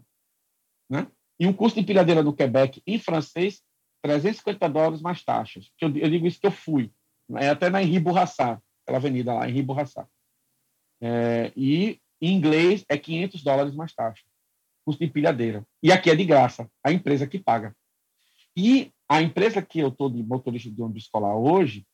Né? 0.88 1.12
E 1.40 1.48
um 1.48 1.54
curso 1.54 1.74
de 1.74 1.82
empilhadeira 1.82 2.22
no 2.22 2.36
Quebec, 2.36 2.84
em 2.86 3.00
francês, 3.00 3.64
350 4.02 4.70
dólares 4.70 5.02
mais 5.02 5.24
taxas. 5.24 5.72
Eu, 5.80 5.96
eu 5.98 6.10
digo 6.10 6.28
isso 6.28 6.40
que 6.40 6.48
eu 6.48 6.52
fui. 6.52 6.92
É 7.38 7.50
até 7.50 7.70
na 7.70 7.82
Henri 7.82 8.00
Bourrassat, 8.00 8.62
aquela 8.84 8.98
avenida 8.98 9.34
lá, 9.34 9.50
Henri 9.50 9.62
Bourrassat. 9.62 10.08
É, 11.02 11.52
e 11.56 12.00
em 12.22 12.36
inglês 12.36 12.86
é 12.88 12.98
500 12.98 13.44
dólares 13.44 13.76
mais 13.76 13.94
taxa. 13.94 14.24
Custo 14.86 15.00
de 15.00 15.10
empilhadeira. 15.10 15.66
E 15.82 15.92
aqui 15.92 16.10
é 16.10 16.16
de 16.16 16.26
graça, 16.26 16.70
a 16.84 16.92
empresa 16.92 17.28
que 17.28 17.40
paga. 17.40 17.76
E 18.56 18.92
a 19.08 19.22
empresa 19.22 19.62
que 19.62 19.80
eu 19.80 19.90
estou 19.90 20.10
de 20.10 20.22
motorista 20.24 20.70
de 20.70 20.82
ônibus 20.82 21.04
escolar 21.04 21.36
hoje, 21.36 21.86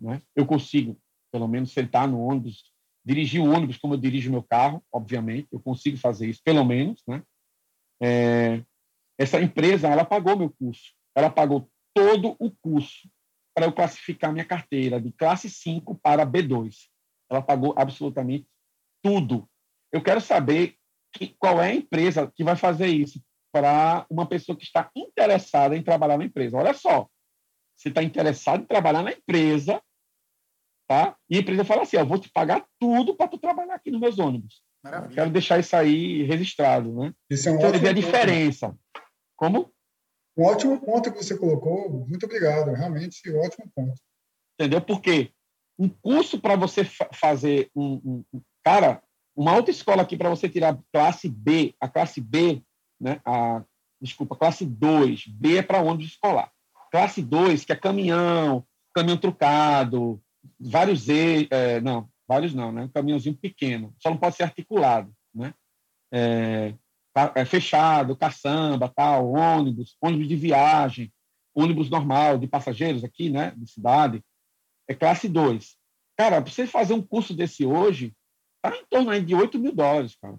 né, 0.00 0.20
eu 0.34 0.46
consigo, 0.46 0.98
pelo 1.30 1.48
menos, 1.48 1.72
sentar 1.72 2.08
no 2.08 2.20
ônibus, 2.20 2.72
dirigir 3.04 3.40
o 3.40 3.50
ônibus 3.50 3.76
como 3.76 3.94
eu 3.94 3.98
dirijo 3.98 4.30
meu 4.30 4.42
carro, 4.42 4.82
obviamente, 4.92 5.48
eu 5.52 5.60
consigo 5.60 5.96
fazer 5.96 6.28
isso, 6.28 6.40
pelo 6.44 6.64
menos. 6.64 7.02
Né? 7.06 7.22
É, 8.02 8.62
essa 9.18 9.40
empresa, 9.40 9.88
ela 9.88 10.04
pagou 10.04 10.36
meu 10.36 10.50
curso. 10.50 10.92
Ela 11.14 11.30
pagou 11.30 11.70
todo 11.94 12.36
o 12.38 12.50
curso 12.50 13.08
para 13.54 13.66
eu 13.66 13.72
classificar 13.72 14.32
minha 14.32 14.44
carteira 14.44 15.00
de 15.00 15.12
classe 15.12 15.48
5 15.50 15.94
para 15.96 16.26
B2. 16.26 16.88
Ela 17.30 17.42
pagou 17.42 17.74
absolutamente 17.76 18.46
tudo. 19.02 19.48
Eu 19.92 20.02
quero 20.02 20.20
saber 20.20 20.76
que, 21.12 21.34
qual 21.38 21.60
é 21.60 21.70
a 21.70 21.74
empresa 21.74 22.30
que 22.34 22.42
vai 22.42 22.56
fazer 22.56 22.86
isso 22.86 23.22
para 23.52 24.06
uma 24.08 24.26
pessoa 24.26 24.56
que 24.56 24.64
está 24.64 24.90
interessada 24.96 25.76
em 25.76 25.82
trabalhar 25.82 26.16
na 26.16 26.24
empresa. 26.24 26.56
Olha 26.56 26.72
só, 26.72 27.06
você 27.76 27.90
está 27.90 28.02
interessado 28.02 28.62
em 28.62 28.66
trabalhar 28.66 29.02
na 29.02 29.12
empresa, 29.12 29.80
tá? 30.88 31.16
E 31.28 31.36
a 31.36 31.40
empresa 31.40 31.64
fala 31.64 31.82
assim, 31.82 31.98
eu 31.98 32.06
vou 32.06 32.18
te 32.18 32.30
pagar 32.30 32.64
tudo 32.80 33.14
para 33.14 33.28
tu 33.28 33.38
trabalhar 33.38 33.74
aqui 33.74 33.90
nos 33.90 34.00
meus 34.00 34.18
ônibus. 34.18 34.62
Maravilha. 34.82 35.14
Quero 35.14 35.30
deixar 35.30 35.60
isso 35.60 35.76
aí 35.76 36.22
registrado, 36.22 36.92
né? 36.94 37.14
Isso 37.30 37.48
é 37.48 37.52
um 37.52 37.56
então, 37.56 37.68
ótimo 37.68 37.88
a 37.88 37.92
diferença. 37.92 38.76
Como? 39.36 39.71
Um 40.36 40.44
ótimo 40.44 40.80
ponto 40.80 41.12
que 41.12 41.22
você 41.22 41.36
colocou. 41.36 42.06
Muito 42.06 42.24
obrigado. 42.24 42.72
Realmente, 42.72 43.30
um 43.30 43.40
ótimo 43.40 43.70
ponto. 43.74 44.00
Entendeu? 44.58 44.80
Porque 44.80 45.30
um 45.78 45.88
curso 45.88 46.40
para 46.40 46.56
você 46.56 46.84
fa 46.84 47.08
fazer 47.12 47.70
um, 47.74 48.24
um, 48.32 48.42
cara, 48.64 49.02
uma 49.36 49.52
autoescola 49.52 50.02
aqui 50.02 50.16
para 50.16 50.30
você 50.30 50.48
tirar 50.48 50.78
classe 50.92 51.28
B, 51.28 51.74
a 51.80 51.88
classe 51.88 52.20
B, 52.20 52.62
né? 53.00 53.20
A 53.24 53.64
desculpa, 54.02 54.36
classe 54.36 54.66
2, 54.66 55.28
B 55.28 55.58
é 55.58 55.62
para 55.62 55.80
ônibus 55.80 56.08
escolar. 56.08 56.50
Classe 56.90 57.22
2, 57.22 57.64
que 57.64 57.72
é 57.72 57.76
caminhão, 57.76 58.66
caminhão 58.92 59.16
trucado, 59.16 60.20
vários 60.58 61.08
E, 61.08 61.46
é, 61.50 61.80
não, 61.80 62.08
vários 62.26 62.52
não, 62.52 62.72
né? 62.72 62.82
Um 62.82 62.88
caminhãozinho 62.88 63.36
pequeno, 63.36 63.94
só 63.98 64.10
não 64.10 64.18
pode 64.18 64.36
ser 64.36 64.42
articulado, 64.42 65.12
né? 65.32 65.54
É, 66.12 66.74
é, 67.34 67.44
fechado, 67.44 68.16
caçamba, 68.16 68.88
tal, 68.88 69.32
ônibus, 69.32 69.96
ônibus 70.00 70.28
de 70.28 70.36
viagem, 70.36 71.12
ônibus 71.54 71.90
normal 71.90 72.38
de 72.38 72.46
passageiros 72.46 73.04
aqui, 73.04 73.28
né, 73.28 73.52
de 73.56 73.70
cidade, 73.70 74.24
é 74.88 74.94
classe 74.94 75.28
2. 75.28 75.76
Cara, 76.16 76.40
para 76.40 76.50
você 76.50 76.66
fazer 76.66 76.94
um 76.94 77.06
curso 77.06 77.34
desse 77.34 77.64
hoje, 77.64 78.16
tá 78.62 78.74
em 78.76 78.84
torno 78.86 79.10
aí 79.10 79.24
de 79.24 79.34
8 79.34 79.58
mil 79.58 79.74
dólares, 79.74 80.16
cara. 80.16 80.38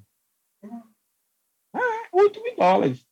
É, 1.76 1.80
8 2.12 2.42
mil 2.42 2.56
dólares. 2.56 3.06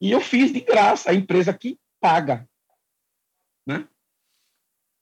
E 0.00 0.10
eu 0.10 0.20
fiz 0.20 0.52
de 0.52 0.60
graça, 0.60 1.10
a 1.10 1.14
empresa 1.14 1.56
que 1.56 1.78
paga. 2.00 2.48
Né? 3.66 3.88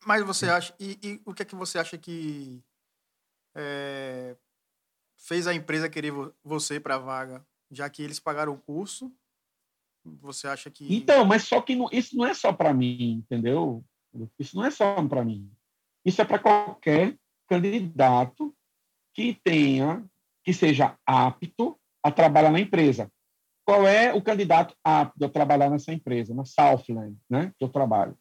Mas 0.05 0.25
você 0.25 0.49
acha. 0.49 0.75
E, 0.79 0.99
e 1.03 1.23
o 1.25 1.35
que 1.35 1.43
é 1.43 1.45
que 1.45 1.55
você 1.55 1.79
acha 1.79 1.97
que 1.99 2.63
é, 3.55 4.37
fez 5.17 5.47
a 5.47 5.55
empresa 5.55 5.89
querer 5.91 6.13
você 6.43 6.79
para 6.79 6.97
a 6.97 6.99
vaga? 6.99 7.47
Já 7.71 7.89
que 7.89 8.03
eles 8.03 8.19
pagaram 8.19 8.53
o 8.53 8.59
curso, 8.59 9.13
você 10.05 10.49
acha 10.49 10.71
que. 10.71 10.95
Então, 10.95 11.25
mas 11.25 11.45
só 11.45 11.61
que 11.61 11.75
não, 11.75 11.89
isso 11.93 12.17
não 12.17 12.27
é 12.27 12.35
só 12.35 12.53
para 12.53 12.73
mim, 12.73 13.23
entendeu? 13.25 13.85
Isso 14.39 14.57
não 14.57 14.65
é 14.65 14.71
só 14.71 15.07
para 15.07 15.25
mim. 15.25 15.51
Isso 16.05 16.21
é 16.21 16.25
para 16.25 16.39
qualquer 16.39 17.17
candidato 17.49 18.55
que 19.15 19.39
tenha, 19.45 20.05
que 20.45 20.53
seja 20.53 20.97
apto 21.07 21.79
a 22.03 22.11
trabalhar 22.11 22.51
na 22.51 22.61
empresa. 22.61 23.11
Qual 23.67 23.87
é 23.87 24.13
o 24.13 24.23
candidato 24.23 24.75
apto 24.83 25.25
a 25.25 25.29
trabalhar 25.29 25.71
nessa 25.71 25.93
empresa, 25.93 26.35
na 26.35 26.45
Southland, 26.45 27.17
né, 27.29 27.53
que 27.59 27.65
eu 27.65 27.69
trabalho? 27.69 28.17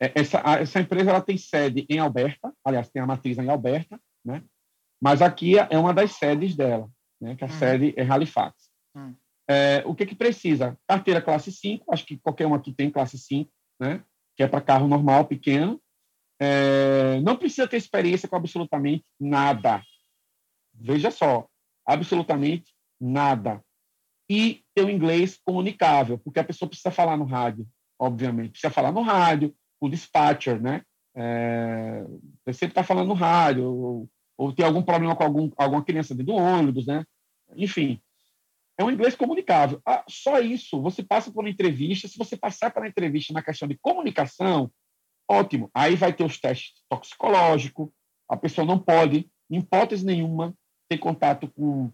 É, 0.00 0.12
essa, 0.20 0.38
essa 0.58 0.80
empresa 0.80 1.10
ela 1.10 1.20
tem 1.20 1.38
sede 1.38 1.86
em 1.88 1.98
Alberta, 1.98 2.52
aliás, 2.64 2.90
tem 2.90 3.00
a 3.00 3.06
matriz 3.06 3.38
em 3.38 3.48
Alberta, 3.48 3.98
né? 4.24 4.42
mas 5.00 5.22
aqui 5.22 5.58
é 5.58 5.78
uma 5.78 5.94
das 5.94 6.12
sedes 6.12 6.56
dela, 6.56 6.90
né, 7.20 7.36
que 7.36 7.44
a 7.44 7.46
uhum. 7.46 7.52
sede 7.52 7.94
é 7.96 8.02
Halifax. 8.02 8.63
Hum. 8.94 9.14
É, 9.48 9.82
o 9.84 9.94
que, 9.94 10.06
que 10.06 10.14
precisa? 10.14 10.78
Carteira 10.86 11.20
classe 11.20 11.52
5, 11.52 11.92
acho 11.92 12.06
que 12.06 12.18
qualquer 12.18 12.46
um 12.46 12.54
aqui 12.54 12.72
tem 12.72 12.90
classe 12.90 13.18
5, 13.18 13.50
né? 13.78 14.02
que 14.36 14.42
é 14.42 14.48
para 14.48 14.60
carro 14.60 14.88
normal, 14.88 15.26
pequeno. 15.26 15.80
É, 16.40 17.20
não 17.20 17.36
precisa 17.36 17.68
ter 17.68 17.76
experiência 17.76 18.28
com 18.28 18.36
absolutamente 18.36 19.04
nada. 19.20 19.82
Veja 20.72 21.10
só, 21.10 21.46
absolutamente 21.86 22.72
nada. 23.00 23.62
E 24.28 24.64
ter 24.74 24.84
o 24.84 24.90
inglês 24.90 25.38
comunicável, 25.44 26.18
porque 26.18 26.40
a 26.40 26.44
pessoa 26.44 26.68
precisa 26.68 26.90
falar 26.90 27.16
no 27.16 27.24
rádio, 27.24 27.66
obviamente. 27.98 28.52
Precisa 28.52 28.72
falar 28.72 28.90
no 28.90 29.02
rádio, 29.02 29.54
o 29.80 29.88
dispatcher, 29.88 30.60
né? 30.60 30.82
É, 31.14 32.04
sempre 32.52 32.68
está 32.72 32.82
falando 32.82 33.08
no 33.08 33.14
rádio, 33.14 33.64
ou, 33.64 34.10
ou 34.36 34.52
tem 34.52 34.64
algum 34.64 34.82
problema 34.82 35.14
com 35.14 35.22
algum, 35.22 35.50
alguma 35.56 35.84
criança 35.84 36.14
dentro 36.14 36.32
do 36.32 36.38
ônibus, 36.38 36.86
né? 36.86 37.04
Enfim, 37.54 38.00
é 38.78 38.84
um 38.84 38.90
inglês 38.90 39.14
comunicável. 39.14 39.80
Ah, 39.86 40.04
só 40.08 40.40
isso. 40.40 40.80
Você 40.82 41.02
passa 41.02 41.30
por 41.30 41.44
uma 41.44 41.50
entrevista. 41.50 42.08
Se 42.08 42.18
você 42.18 42.36
passar 42.36 42.70
pela 42.70 42.88
entrevista 42.88 43.32
na 43.32 43.42
questão 43.42 43.68
de 43.68 43.78
comunicação, 43.78 44.70
ótimo. 45.28 45.70
Aí 45.72 45.94
vai 45.94 46.12
ter 46.12 46.24
os 46.24 46.40
testes 46.40 46.82
toxicológicos. 46.88 47.88
A 48.28 48.36
pessoa 48.36 48.66
não 48.66 48.78
pode, 48.78 49.30
em 49.50 49.58
hipótese 49.58 50.04
nenhuma, 50.04 50.54
ter 50.88 50.98
contato 50.98 51.48
com, 51.48 51.92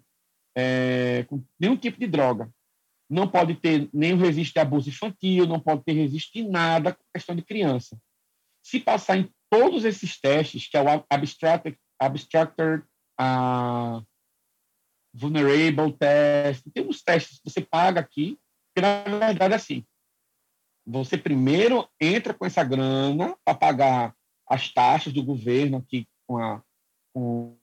é, 0.57 1.25
com 1.29 1.45
nenhum 1.59 1.77
tipo 1.77 1.99
de 1.99 2.07
droga. 2.07 2.51
Não 3.09 3.29
pode 3.29 3.57
ter 3.57 3.91
nenhum 3.93 4.17
registro 4.17 4.55
de 4.55 4.61
abuso 4.61 4.89
infantil, 4.89 5.47
não 5.47 5.61
pode 5.61 5.83
ter 5.85 5.93
registro 5.93 6.41
de 6.41 6.49
nada 6.49 6.95
com 6.95 7.03
questão 7.13 7.35
de 7.35 7.43
criança. 7.43 8.01
Se 8.63 8.79
passar 8.79 9.19
em 9.19 9.29
todos 9.51 9.85
esses 9.85 10.19
testes, 10.21 10.69
que 10.69 10.77
é 10.77 10.83
o 10.83 11.05
Abstracted, 11.11 11.77
abstracted 12.01 12.83
uh, 13.21 14.07
vulnerable 15.13 15.93
test, 15.99 16.65
tem 16.73 16.87
uns 16.87 17.03
testes 17.03 17.39
que 17.39 17.51
você 17.51 17.61
paga 17.61 18.01
aqui, 18.01 18.39
que 18.75 18.81
na 18.81 19.03
verdade 19.05 19.55
é 19.55 19.57
assim, 19.57 19.85
você 20.87 21.19
primeiro 21.19 21.89
entra 22.01 22.33
com 22.35 22.47
essa 22.47 22.63
grana 22.65 23.37
para 23.45 23.55
pagar 23.55 24.15
as 24.49 24.73
taxas 24.73 25.13
do 25.13 25.23
governo 25.23 25.79
aqui 25.79 26.07
com 26.27 26.39
a 26.39 26.63
com, 27.13 27.57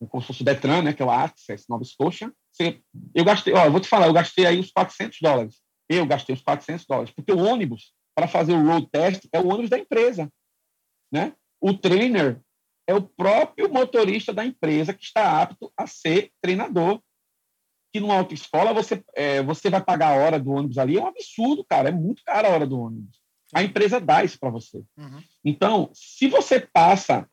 o 0.00 0.06
consórcio 0.06 0.44
Detran, 0.44 0.82
né, 0.82 0.92
que 0.94 1.02
é 1.02 1.04
o 1.04 1.10
Access 1.10 1.66
Nova 1.68 1.84
Scotia. 1.84 2.32
Você, 2.50 2.80
eu 3.14 3.22
gastei, 3.22 3.52
ó, 3.52 3.66
eu 3.66 3.70
vou 3.70 3.80
te 3.80 3.88
falar, 3.88 4.06
eu 4.06 4.12
gastei 4.12 4.46
aí 4.46 4.58
os 4.58 4.72
400 4.72 5.18
dólares. 5.20 5.60
Eu 5.88 6.06
gastei 6.06 6.34
os 6.34 6.40
400 6.40 6.86
dólares, 6.86 7.12
porque 7.12 7.32
o 7.32 7.38
ônibus 7.38 7.92
para 8.14 8.26
fazer 8.26 8.54
o 8.54 8.64
road 8.64 8.88
test 8.90 9.28
é 9.32 9.38
o 9.38 9.48
ônibus 9.48 9.70
da 9.70 9.78
empresa, 9.78 10.32
né? 11.12 11.34
O 11.60 11.74
trainer 11.74 12.40
é 12.90 12.94
o 12.94 13.02
próprio 13.02 13.72
motorista 13.72 14.32
da 14.32 14.44
empresa 14.44 14.92
que 14.92 15.04
está 15.04 15.40
apto 15.40 15.72
a 15.76 15.86
ser 15.86 16.32
treinador. 16.42 17.00
Que 17.92 18.00
numa 18.00 18.16
autoescola 18.16 18.72
você, 18.72 19.02
é, 19.14 19.42
você 19.42 19.70
vai 19.70 19.82
pagar 19.82 20.08
a 20.08 20.16
hora 20.16 20.40
do 20.40 20.50
ônibus 20.50 20.76
ali, 20.76 20.96
é 20.96 21.00
um 21.00 21.06
absurdo, 21.06 21.64
cara, 21.64 21.88
é 21.88 21.92
muito 21.92 22.22
caro 22.24 22.48
a 22.48 22.50
hora 22.50 22.66
do 22.66 22.80
ônibus. 22.80 23.20
A 23.54 23.62
empresa 23.62 24.00
dá 24.00 24.24
isso 24.24 24.38
para 24.38 24.50
você. 24.50 24.82
Uhum. 24.96 25.22
Então, 25.44 25.90
se 25.92 26.28
você 26.28 26.60
passa 26.60 27.28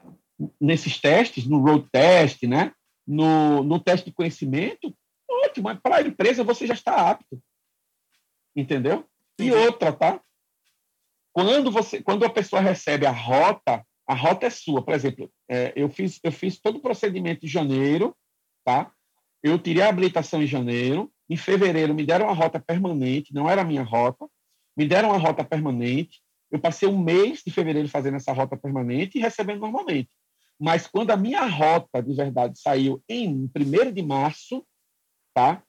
nesses 0.61 0.99
testes, 0.99 1.47
no 1.47 1.59
road 1.59 1.87
test, 1.91 2.43
né, 2.43 2.71
no, 3.05 3.63
no 3.63 3.79
teste 3.79 4.07
de 4.07 4.15
conhecimento, 4.15 4.95
ótimo, 5.27 5.75
para 5.81 5.97
a 5.97 6.01
empresa 6.01 6.43
você 6.43 6.67
já 6.67 6.73
está 6.75 7.09
apto. 7.09 7.41
Entendeu? 8.55 9.07
E 9.39 9.51
outra, 9.51 9.91
tá? 9.91 10.21
Quando 11.33 11.71
você, 11.71 12.01
quando 12.01 12.25
a 12.25 12.29
pessoa 12.29 12.61
recebe 12.61 13.05
a 13.05 13.11
rota 13.11 13.85
a 14.07 14.13
rota 14.13 14.45
é 14.45 14.49
sua. 14.49 14.81
Por 14.83 14.93
exemplo, 14.93 15.31
é, 15.49 15.73
eu, 15.75 15.89
fiz, 15.89 16.19
eu 16.23 16.31
fiz 16.31 16.59
todo 16.59 16.77
o 16.77 16.81
procedimento 16.81 17.45
em 17.45 17.49
janeiro, 17.49 18.15
tá? 18.63 18.91
Eu 19.43 19.59
tirei 19.59 19.83
a 19.83 19.89
habilitação 19.89 20.41
em 20.41 20.47
janeiro. 20.47 21.11
Em 21.29 21.35
fevereiro, 21.35 21.93
me 21.93 22.05
deram 22.05 22.27
uma 22.27 22.33
rota 22.33 22.57
permanente, 22.57 23.33
não 23.33 23.49
era 23.49 23.61
a 23.61 23.65
minha 23.65 23.83
rota. 23.83 24.27
Me 24.77 24.87
deram 24.87 25.09
uma 25.09 25.17
rota 25.17 25.43
permanente. 25.43 26.21
Eu 26.49 26.59
passei 26.59 26.87
um 26.87 26.97
mês 26.97 27.43
de 27.45 27.51
fevereiro 27.51 27.89
fazendo 27.89 28.15
essa 28.15 28.31
rota 28.31 28.55
permanente 28.55 29.17
e 29.17 29.21
recebendo 29.21 29.59
normalmente. 29.59 30.09
Mas 30.59 30.87
quando 30.87 31.11
a 31.11 31.17
minha 31.17 31.45
rota, 31.45 32.01
de 32.01 32.13
verdade, 32.15 32.59
saiu 32.59 33.03
em 33.09 33.49
1 33.55 33.91
de 33.91 34.01
março, 34.01 34.65
tá? 35.33 35.61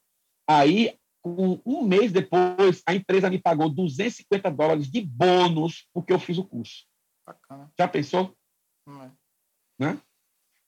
Aí 0.49 0.95
um, 1.25 1.61
um 1.67 1.83
mês 1.85 2.13
depois, 2.13 2.83
a 2.87 2.95
empresa 2.95 3.29
me 3.29 3.39
pagou 3.39 3.69
250 3.69 4.51
dólares 4.51 4.91
de 4.91 5.01
bônus 5.01 5.87
porque 5.93 6.13
eu 6.13 6.19
fiz 6.19 6.39
o 6.39 6.45
curso. 6.45 6.88
Bacana. 7.29 7.73
Já 7.79 7.87
pensou? 7.87 8.37
É. 8.89 9.11
Né? 9.79 10.03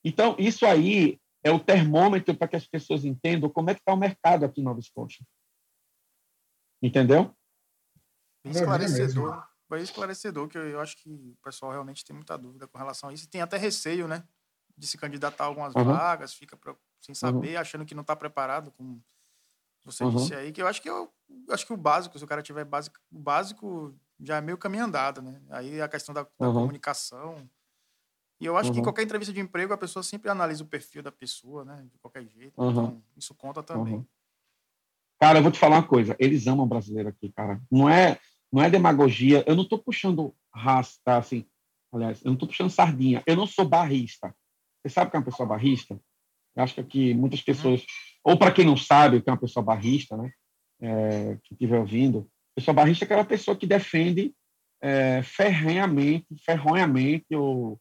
Então, 0.04 0.36
isso 0.38 0.66
aí 0.66 1.18
é 1.42 1.50
o 1.50 1.58
termômetro 1.58 2.36
para 2.36 2.48
que 2.48 2.56
as 2.56 2.66
pessoas 2.66 3.04
entendam 3.04 3.48
como 3.48 3.70
é 3.70 3.74
que 3.74 3.80
está 3.80 3.94
o 3.94 3.96
mercado 3.96 4.44
aqui 4.44 4.60
em 4.60 4.64
Nova 4.64 4.78
Escócia. 4.78 5.24
Entendeu? 6.82 7.34
Esclarecedor. 8.44 9.46
Foi 9.68 9.80
esclarecedor, 9.80 10.48
que 10.48 10.58
eu 10.58 10.80
acho 10.80 10.96
que 10.96 11.08
o 11.08 11.36
pessoal 11.42 11.72
realmente 11.72 12.04
tem 12.04 12.14
muita 12.14 12.36
dúvida 12.36 12.66
com 12.66 12.76
relação 12.76 13.08
a 13.08 13.12
isso. 13.12 13.24
E 13.24 13.28
tem 13.28 13.40
até 13.40 13.56
receio, 13.56 14.08
né? 14.08 14.26
De 14.76 14.86
se 14.86 14.98
candidatar 14.98 15.44
a 15.44 15.46
algumas 15.46 15.74
uhum. 15.74 15.84
vagas, 15.84 16.34
fica 16.34 16.56
pra, 16.56 16.74
sem 17.00 17.14
saber, 17.14 17.54
uhum. 17.54 17.60
achando 17.60 17.86
que 17.86 17.94
não 17.94 18.02
está 18.02 18.16
preparado, 18.16 18.70
como 18.72 19.02
você 19.84 20.04
uhum. 20.04 20.16
disse 20.16 20.34
aí, 20.34 20.52
que 20.52 20.60
eu 20.60 20.66
acho 20.66 20.82
que 20.82 20.90
eu, 20.90 21.12
acho 21.50 21.66
que 21.66 21.72
o 21.72 21.76
básico, 21.76 22.18
se 22.18 22.24
o 22.24 22.28
cara 22.28 22.42
tiver 22.42 22.64
básico, 22.64 22.98
o 23.10 23.18
básico 23.18 23.94
já 24.22 24.36
é 24.36 24.40
meio 24.40 24.58
caminho 24.58 24.84
andado, 24.84 25.22
né? 25.22 25.40
Aí 25.50 25.80
a 25.80 25.88
questão 25.88 26.14
da, 26.14 26.22
da 26.22 26.28
comunicação. 26.52 27.48
E 28.40 28.46
eu 28.46 28.56
acho 28.56 28.72
que 28.72 28.82
qualquer 28.82 29.02
entrevista 29.02 29.34
de 29.34 29.40
emprego, 29.40 29.72
a 29.72 29.78
pessoa 29.78 30.02
sempre 30.02 30.30
analisa 30.30 30.64
o 30.64 30.66
perfil 30.66 31.02
da 31.02 31.12
pessoa, 31.12 31.64
né? 31.64 31.86
De 31.90 31.98
qualquer 31.98 32.26
jeito. 32.26 32.54
Então, 32.54 33.02
isso 33.16 33.34
conta 33.34 33.62
também. 33.62 34.06
Cara, 35.20 35.38
eu 35.38 35.42
vou 35.42 35.52
te 35.52 35.58
falar 35.58 35.76
uma 35.76 35.86
coisa. 35.86 36.16
Eles 36.18 36.46
amam 36.46 36.66
brasileiro 36.66 37.10
aqui, 37.10 37.30
cara. 37.30 37.60
Não 37.70 37.88
é, 37.88 38.18
não 38.50 38.62
é 38.62 38.70
demagogia. 38.70 39.44
Eu 39.46 39.54
não 39.54 39.64
estou 39.64 39.78
puxando 39.78 40.34
rasta, 40.54 41.18
assim. 41.18 41.46
Aliás, 41.92 42.22
eu 42.24 42.28
não 42.28 42.34
estou 42.34 42.48
puxando 42.48 42.70
sardinha. 42.70 43.22
Eu 43.26 43.36
não 43.36 43.46
sou 43.46 43.68
barrista. 43.68 44.34
Você 44.80 44.94
sabe 44.94 45.10
que 45.10 45.16
é 45.16 45.18
uma 45.18 45.26
pessoa 45.26 45.46
barrista? 45.46 46.00
Eu 46.56 46.62
acho 46.62 46.74
que 46.74 46.80
aqui 46.80 47.14
muitas 47.14 47.42
pessoas, 47.42 47.84
ou 48.24 48.38
para 48.38 48.52
quem 48.52 48.64
não 48.64 48.76
sabe 48.76 49.18
o 49.18 49.22
que 49.22 49.28
é 49.28 49.32
uma 49.32 49.38
pessoa 49.38 49.62
barrista, 49.62 50.16
né? 50.16 50.32
É, 50.80 51.36
que 51.44 51.52
estiver 51.52 51.78
ouvindo, 51.78 52.29
pessoa 52.54 52.74
barrista 52.74 53.04
é 53.04 53.06
aquela 53.06 53.24
pessoa 53.24 53.56
que 53.56 53.66
defende 53.66 54.34
é, 54.80 55.22
ferrenhamente, 55.22 56.26
ferronhamente, 56.44 57.34
ou, 57.34 57.80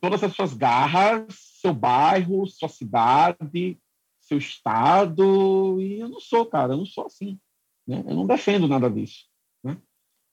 todas 0.00 0.22
as 0.22 0.34
suas 0.34 0.54
garras, 0.54 1.26
seu 1.60 1.74
bairro, 1.74 2.46
sua 2.46 2.68
cidade, 2.68 3.78
seu 4.20 4.38
estado, 4.38 5.80
e 5.80 6.00
eu 6.00 6.08
não 6.08 6.20
sou, 6.20 6.46
cara, 6.46 6.72
eu 6.72 6.78
não 6.78 6.86
sou 6.86 7.06
assim. 7.06 7.38
Né? 7.86 8.02
Eu 8.06 8.14
não 8.14 8.26
defendo 8.26 8.66
nada 8.66 8.90
disso. 8.90 9.28
Né? 9.62 9.80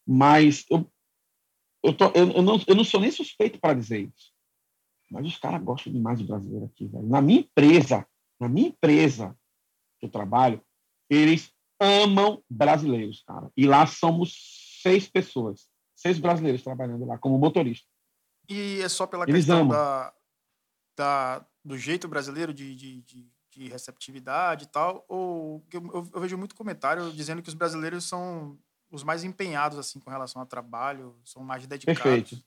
Mas 0.07 0.65
eu, 0.69 0.89
eu, 1.83 1.93
tô, 1.95 2.05
eu, 2.07 2.31
eu, 2.31 2.41
não, 2.41 2.59
eu 2.65 2.75
não 2.75 2.83
sou 2.83 2.99
nem 2.99 3.11
suspeito 3.11 3.59
para 3.59 3.73
dizer 3.73 4.07
isso. 4.07 4.31
Mas 5.09 5.25
os 5.25 5.37
caras 5.37 5.61
gostam 5.61 5.91
demais 5.91 6.19
de 6.19 6.25
brasileiro 6.25 6.65
aqui, 6.65 6.87
velho. 6.87 7.05
Na 7.05 7.21
minha 7.21 7.41
empresa, 7.41 8.07
na 8.39 8.47
minha 8.47 8.69
empresa 8.69 9.37
que 9.99 10.05
eu 10.05 10.09
trabalho, 10.09 10.63
eles 11.09 11.51
amam 11.81 12.43
brasileiros, 12.49 13.23
cara. 13.25 13.51
E 13.57 13.65
lá 13.65 13.87
somos 13.87 14.79
seis 14.83 15.09
pessoas, 15.09 15.67
seis 15.95 16.19
brasileiros 16.19 16.63
trabalhando 16.63 17.05
lá 17.05 17.17
como 17.17 17.37
motorista. 17.37 17.87
E 18.47 18.81
é 18.81 18.89
só 18.89 19.07
pela 19.07 19.25
eles 19.25 19.45
questão 19.45 19.67
da, 19.67 20.13
da, 20.95 21.45
do 21.65 21.77
jeito 21.77 22.07
brasileiro 22.07 22.53
de, 22.53 22.75
de, 22.75 23.01
de 23.01 23.31
de 23.51 23.67
receptividade 23.67 24.63
e 24.63 24.67
tal, 24.67 25.05
ou 25.07 25.63
eu, 25.73 26.09
eu, 26.13 26.21
vejo 26.21 26.37
muito 26.37 26.55
comentário 26.55 27.11
dizendo 27.11 27.41
que 27.41 27.49
os 27.49 27.53
brasileiros 27.53 28.05
são 28.05 28.57
os 28.89 29.03
mais 29.03 29.23
empenhados 29.23 29.77
assim 29.77 29.99
com 29.99 30.09
relação 30.09 30.41
ao 30.41 30.47
trabalho, 30.47 31.19
são 31.23 31.43
mais 31.43 31.67
dedicados. 31.67 32.01
Perfeito. 32.01 32.43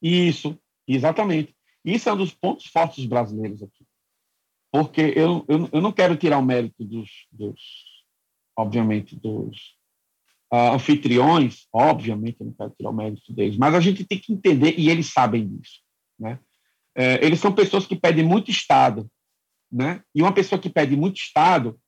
Isso, 0.00 0.58
exatamente. 0.86 1.56
Isso 1.84 2.08
é 2.08 2.12
um 2.12 2.16
dos 2.16 2.34
pontos 2.34 2.66
fortes 2.66 2.98
dos 2.98 3.06
brasileiros 3.06 3.62
aqui. 3.62 3.86
Porque 4.70 5.12
eu, 5.16 5.44
eu, 5.48 5.68
eu 5.72 5.80
não 5.80 5.92
quero 5.92 6.16
tirar 6.16 6.38
o 6.38 6.44
mérito 6.44 6.84
dos, 6.84 7.26
dos 7.30 7.60
obviamente, 8.56 9.16
dos 9.16 9.56
uh, 10.52 10.74
anfitriões, 10.74 11.66
obviamente 11.72 12.36
eu 12.40 12.46
não 12.46 12.52
quero 12.52 12.70
tirar 12.70 12.90
o 12.90 12.94
mérito 12.94 13.32
deles, 13.32 13.56
mas 13.56 13.74
a 13.74 13.80
gente 13.80 14.04
tem 14.04 14.18
que 14.18 14.32
entender, 14.32 14.74
e 14.78 14.90
eles 14.90 15.06
sabem 15.12 15.48
disso, 15.48 15.80
né? 16.18 16.38
É, 16.94 17.24
eles 17.24 17.40
são 17.40 17.54
pessoas 17.54 17.86
que 17.86 17.96
pedem 17.96 18.24
muito 18.24 18.50
Estado, 18.50 19.10
né? 19.70 20.02
E 20.14 20.20
uma 20.20 20.32
pessoa 20.32 20.60
que 20.60 20.68
pede 20.68 20.94
muito 20.94 21.16
Estado, 21.16 21.80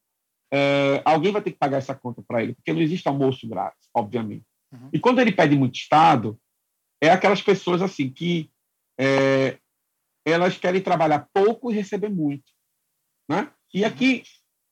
é, 0.52 1.02
alguém 1.04 1.30
vai 1.30 1.42
ter 1.42 1.50
que 1.50 1.58
pagar 1.58 1.76
essa 1.76 1.94
conta 1.94 2.22
para 2.26 2.42
ele, 2.42 2.54
porque 2.54 2.72
não 2.72 2.80
existe 2.80 3.06
almoço 3.06 3.46
grátis, 3.46 3.88
obviamente. 3.94 4.46
Uhum. 4.72 4.88
E 4.92 4.98
quando 4.98 5.20
ele 5.20 5.32
pede 5.32 5.56
muito 5.56 5.76
Estado, 5.76 6.40
é 7.02 7.10
aquelas 7.10 7.42
pessoas 7.42 7.82
assim 7.82 8.08
que 8.08 8.50
é, 8.98 9.58
elas 10.24 10.56
querem 10.56 10.80
trabalhar 10.80 11.28
pouco 11.34 11.70
e 11.70 11.74
receber 11.74 12.08
muito, 12.08 12.50
né? 13.28 13.52
E 13.74 13.82
uhum. 13.82 13.88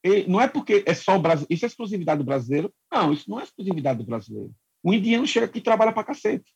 Aqui 0.05 0.29
não 0.29 0.41
é 0.41 0.49
porque 0.49 0.85
é 0.87 0.95
só 0.95 1.17
o 1.17 1.21
Brasil, 1.21 1.47
isso 1.49 1.65
é 1.65 1.69
exclusividade 1.69 2.19
do 2.19 2.25
brasileiro? 2.25 2.73
Não, 2.91 3.13
isso 3.13 3.31
não 3.31 3.41
é 3.41 3.45
exclusividade 3.45 3.99
do 3.99 4.07
brasileiro. 4.07 4.53
O 4.83 4.93
indiano 4.93 5.27
chega 5.27 5.47
aqui 5.47 5.59
e 5.59 5.63
trabalha 5.63 5.93
para 5.93 6.05
cacete. 6.05 6.53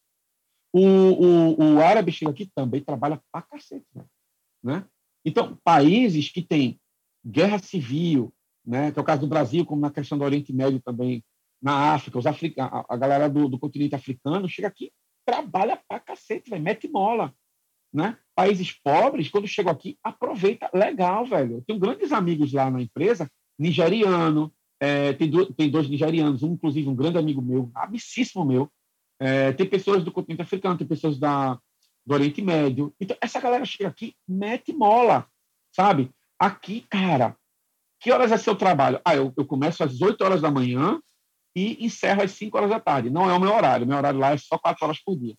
O, 0.72 0.80
o, 0.80 1.74
o 1.74 1.80
árabe 1.80 2.12
chega 2.12 2.30
aqui 2.30 2.50
também 2.54 2.82
trabalha 2.82 3.20
para 3.30 3.42
cacete, 3.42 3.86
né? 4.62 4.84
Então, 5.24 5.58
países 5.64 6.30
que 6.30 6.42
têm 6.42 6.80
guerra 7.24 7.58
civil, 7.58 8.32
né, 8.64 8.92
que 8.92 8.98
é 8.98 9.02
o 9.02 9.04
caso 9.04 9.22
do 9.22 9.26
Brasil, 9.26 9.64
como 9.64 9.80
na 9.80 9.90
questão 9.90 10.16
do 10.16 10.24
Oriente 10.24 10.52
Médio 10.52 10.80
também, 10.80 11.24
na 11.60 11.94
África, 11.94 12.18
os 12.18 12.26
africa, 12.26 12.64
a, 12.64 12.94
a 12.94 12.96
galera 12.96 13.28
do, 13.28 13.48
do, 13.48 13.58
continente 13.58 13.94
africano 13.94 14.48
chega 14.48 14.68
aqui, 14.68 14.92
trabalha 15.24 15.80
pra 15.88 15.98
cacete, 15.98 16.50
véio, 16.50 16.62
mete 16.62 16.88
mola. 16.88 17.34
Né? 17.96 18.14
Países 18.34 18.72
pobres, 18.72 19.30
quando 19.30 19.48
chegam 19.48 19.72
aqui, 19.72 19.98
aproveita 20.04 20.68
legal, 20.74 21.24
velho. 21.24 21.56
Eu 21.56 21.62
tenho 21.62 21.78
grandes 21.78 22.12
amigos 22.12 22.52
lá 22.52 22.70
na 22.70 22.82
empresa, 22.82 23.26
nigeriano, 23.58 24.52
é, 24.78 25.14
tem, 25.14 25.30
do, 25.30 25.50
tem 25.54 25.70
dois 25.70 25.88
nigerianos, 25.88 26.42
um, 26.42 26.52
inclusive 26.52 26.86
um 26.86 26.94
grande 26.94 27.16
amigo 27.16 27.40
meu, 27.40 27.70
amicíssimo 27.74 28.44
meu. 28.44 28.70
É, 29.18 29.50
tem 29.54 29.66
pessoas 29.66 30.04
do 30.04 30.12
continente 30.12 30.42
africano, 30.42 30.76
tem 30.76 30.86
pessoas 30.86 31.18
da, 31.18 31.58
do 32.04 32.12
Oriente 32.12 32.42
Médio. 32.42 32.94
Então, 33.00 33.16
essa 33.18 33.40
galera 33.40 33.64
chega 33.64 33.88
aqui, 33.88 34.14
mete 34.28 34.74
mola, 34.74 35.26
sabe? 35.74 36.10
Aqui, 36.38 36.82
cara, 36.90 37.34
que 37.98 38.12
horas 38.12 38.30
é 38.30 38.36
seu 38.36 38.54
trabalho? 38.54 39.00
Ah, 39.02 39.16
eu, 39.16 39.32
eu 39.34 39.46
começo 39.46 39.82
às 39.82 40.02
8 40.02 40.22
horas 40.22 40.42
da 40.42 40.50
manhã 40.50 41.00
e 41.56 41.82
encerro 41.82 42.22
às 42.22 42.32
5 42.32 42.54
horas 42.58 42.68
da 42.68 42.78
tarde. 42.78 43.08
Não 43.08 43.30
é 43.30 43.32
o 43.32 43.40
meu 43.40 43.54
horário, 43.54 43.86
meu 43.86 43.96
horário 43.96 44.20
lá 44.20 44.32
é 44.32 44.36
só 44.36 44.58
4 44.58 44.84
horas 44.84 45.02
por 45.02 45.16
dia. 45.16 45.34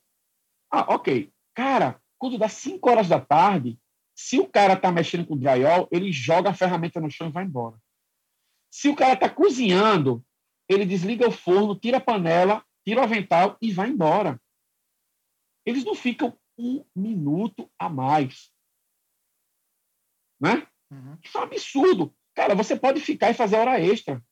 Ah, 0.71 0.95
ok. 0.95 1.29
Cara, 1.53 2.01
quando 2.17 2.37
dá 2.37 2.49
5 2.49 2.89
horas 2.89 3.07
da 3.07 3.19
tarde, 3.19 3.79
se 4.15 4.39
o 4.39 4.47
cara 4.47 4.75
tá 4.75 4.91
mexendo 4.91 5.25
com 5.27 5.37
drywall, 5.37 5.87
ele 5.91 6.11
joga 6.11 6.49
a 6.49 6.53
ferramenta 6.53 6.99
no 6.99 7.09
chão 7.11 7.27
e 7.27 7.31
vai 7.31 7.43
embora. 7.43 7.77
Se 8.71 8.89
o 8.89 8.95
cara 8.95 9.15
tá 9.15 9.29
cozinhando, 9.29 10.25
ele 10.67 10.85
desliga 10.85 11.27
o 11.27 11.31
forno, 11.31 11.79
tira 11.79 11.97
a 11.97 12.01
panela, 12.01 12.65
tira 12.85 13.01
o 13.01 13.03
avental 13.03 13.57
e 13.61 13.71
vai 13.71 13.89
embora. 13.89 14.41
Eles 15.65 15.83
não 15.83 15.93
ficam 15.93 16.37
um 16.57 16.83
minuto 16.95 17.69
a 17.77 17.89
mais. 17.89 18.51
Né? 20.39 20.67
Uhum. 20.91 21.17
Isso 21.23 21.37
é 21.37 21.41
um 21.41 21.43
absurdo. 21.43 22.15
Cara, 22.33 22.55
você 22.55 22.75
pode 22.75 22.99
ficar 22.99 23.29
e 23.29 23.35
fazer 23.35 23.57
hora 23.57 23.79
extra. 23.79 24.23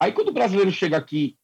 Aí, 0.00 0.12
quando 0.12 0.28
o 0.28 0.32
brasileiro 0.32 0.70
chega 0.70 0.96
aqui, 0.96 1.38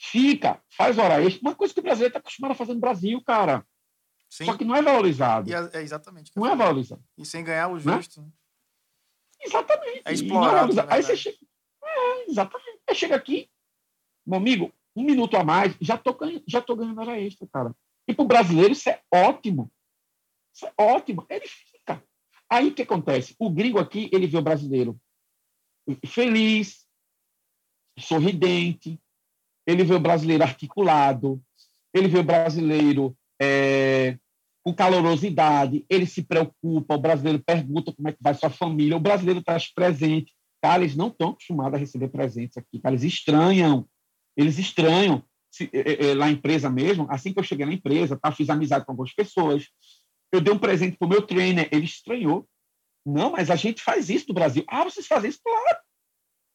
fica, 0.00 0.62
faz 0.70 0.98
hora 0.98 1.22
extra, 1.22 1.40
uma 1.42 1.54
coisa 1.54 1.74
que 1.74 1.80
o 1.80 1.82
brasileiro 1.82 2.10
está 2.10 2.20
acostumado 2.20 2.52
a 2.52 2.54
fazer 2.54 2.74
no 2.74 2.80
Brasil, 2.80 3.22
cara. 3.22 3.66
Sim. 4.30 4.44
Só 4.44 4.56
que 4.56 4.64
não 4.64 4.76
é 4.76 4.82
valorizado. 4.82 5.50
É, 5.52 5.78
é 5.78 5.82
exatamente. 5.82 6.30
Não 6.36 6.46
é 6.46 6.54
valorizado. 6.54 7.02
E 7.16 7.24
sem 7.24 7.42
ganhar 7.42 7.68
o 7.68 7.74
né? 7.76 7.96
justo. 7.96 8.20
Né? 8.20 8.28
Exatamente. 9.40 10.02
É 10.04 10.12
explorado. 10.12 10.78
É 10.78 10.86
Aí 10.88 11.02
você 11.02 11.16
chega. 11.16 11.38
É, 11.82 12.30
exatamente. 12.30 12.80
Aí 12.88 12.94
chega 12.94 13.16
aqui, 13.16 13.50
meu 14.26 14.38
amigo, 14.38 14.72
um 14.94 15.02
minuto 15.02 15.36
a 15.36 15.44
mais, 15.44 15.74
já 15.80 15.96
tô, 15.96 16.12
ganhando, 16.12 16.44
já 16.46 16.60
tô 16.60 16.76
ganhando 16.76 17.00
hora 17.00 17.18
extra, 17.20 17.46
cara. 17.46 17.74
E 18.06 18.14
para 18.14 18.24
o 18.24 18.28
brasileiro 18.28 18.72
isso 18.72 18.88
é 18.88 19.00
ótimo. 19.12 19.72
Isso 20.54 20.66
é 20.66 20.72
ótimo. 20.78 21.26
Ele 21.28 21.46
fica. 21.46 22.02
Aí 22.50 22.68
o 22.68 22.74
que 22.74 22.82
acontece? 22.82 23.34
O 23.38 23.50
gringo 23.50 23.78
aqui, 23.78 24.10
ele 24.12 24.26
vê 24.26 24.36
o 24.38 24.42
brasileiro 24.42 24.98
feliz, 26.06 26.86
sorridente, 27.98 29.00
ele 29.66 29.84
vê 29.84 29.94
o 29.94 30.00
brasileiro 30.00 30.42
articulado, 30.42 31.42
ele 31.92 32.08
vê 32.08 32.18
o 32.18 32.24
brasileiro 32.24 33.16
é, 33.40 34.18
com 34.64 34.74
calorosidade, 34.74 35.84
ele 35.88 36.06
se 36.06 36.22
preocupa, 36.22 36.94
o 36.94 37.00
brasileiro 37.00 37.42
pergunta 37.42 37.92
como 37.92 38.08
é 38.08 38.12
que 38.12 38.18
vai 38.20 38.34
sua 38.34 38.50
família, 38.50 38.96
o 38.96 39.00
brasileiro 39.00 39.42
traz 39.42 39.72
presente. 39.72 40.32
Cara, 40.62 40.82
eles 40.82 40.96
não 40.96 41.08
estão 41.08 41.30
acostumados 41.30 41.74
a 41.74 41.78
receber 41.78 42.08
presentes 42.08 42.56
aqui, 42.56 42.80
cara, 42.80 42.94
eles 42.94 43.04
estranham, 43.04 43.88
eles 44.36 44.58
estranham 44.58 45.22
se, 45.50 45.70
é, 45.72 46.10
é, 46.10 46.14
lá 46.14 46.26
na 46.26 46.32
empresa 46.32 46.68
mesmo, 46.68 47.06
assim 47.10 47.32
que 47.32 47.38
eu 47.38 47.44
cheguei 47.44 47.64
na 47.64 47.72
empresa, 47.72 48.18
tá, 48.20 48.30
fiz 48.32 48.50
amizade 48.50 48.84
com 48.84 48.92
algumas 48.92 49.14
pessoas, 49.14 49.68
eu 50.32 50.40
dei 50.40 50.52
um 50.52 50.58
presente 50.58 50.96
para 50.98 51.06
o 51.06 51.08
meu 51.08 51.22
trainer, 51.22 51.68
ele 51.72 51.84
estranhou. 51.84 52.46
Não, 53.06 53.30
mas 53.30 53.50
a 53.50 53.56
gente 53.56 53.82
faz 53.82 54.10
isso 54.10 54.26
no 54.28 54.34
Brasil. 54.34 54.64
Ah, 54.68 54.84
vocês 54.84 55.06
fazem 55.06 55.30
isso? 55.30 55.40
Claro. 55.42 55.78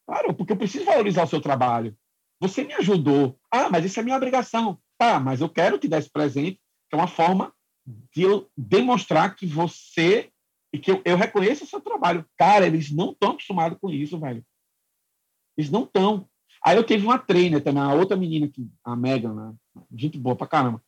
Claro, 0.06 0.34
porque 0.34 0.54
eu 0.54 0.58
preciso 0.58 0.86
valorizar 0.86 1.24
o 1.24 1.28
seu 1.28 1.42
trabalho. 1.42 1.96
Você 2.40 2.64
me 2.64 2.74
ajudou. 2.74 3.40
Ah, 3.50 3.70
mas 3.70 3.86
isso 3.86 4.00
é 4.00 4.04
minha 4.04 4.18
obrigação. 4.18 4.80
Tá, 4.98 5.20
mas 5.20 5.42
eu 5.42 5.50
quero 5.50 5.80
te 5.80 5.88
dar 5.88 5.98
esse 5.98 6.12
presente, 6.12 6.60
é 6.96 6.98
uma 6.98 7.08
forma 7.08 7.54
de 8.14 8.22
eu 8.22 8.50
demonstrar 8.58 9.36
que 9.36 9.46
você 9.46 10.32
e 10.74 10.80
que 10.80 10.92
eu, 10.92 11.02
eu 11.06 11.18
reconheço 11.18 11.64
o 11.64 11.68
seu 11.68 11.82
trabalho. 11.82 12.26
Cara, 12.38 12.66
eles 12.66 12.92
não 12.92 13.12
estão 13.12 13.32
acostumados 13.32 13.78
com 13.80 13.90
isso, 13.90 14.20
velho. 14.20 14.44
Eles 15.58 15.70
não 15.70 15.84
estão. 15.84 16.28
Aí 16.66 16.76
eu 16.76 16.84
tive 16.84 17.06
uma 17.06 17.20
trainer 17.20 17.62
também, 17.62 17.84
a 17.84 17.94
outra 17.94 18.18
menina, 18.18 18.48
que, 18.48 18.68
a 18.84 18.96
Megan, 18.96 19.34
né? 19.34 19.54
gente 19.94 20.18
boa 20.18 20.36
pra 20.36 20.48
caramba. 20.48 20.82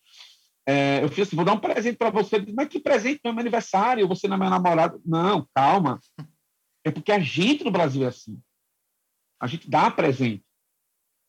É, 0.67 1.03
eu 1.03 1.09
fiz 1.09 1.27
assim, 1.27 1.35
vou 1.35 1.45
dar 1.45 1.53
um 1.53 1.59
presente 1.59 1.97
para 1.97 2.09
você. 2.09 2.43
Mas 2.55 2.67
que 2.67 2.79
presente? 2.79 3.21
Meu 3.23 3.37
aniversário, 3.37 4.07
você 4.07 4.27
não 4.27 4.35
é 4.35 4.39
meu 4.39 4.49
namorado. 4.49 4.99
Não, 5.05 5.47
calma. 5.53 5.99
É 6.83 6.89
porque 6.89 7.11
a 7.11 7.19
gente 7.19 7.63
no 7.63 7.71
Brasil 7.71 8.03
é 8.03 8.07
assim. 8.07 8.41
A 9.39 9.45
gente 9.45 9.69
dá 9.69 9.91
presente. 9.91 10.43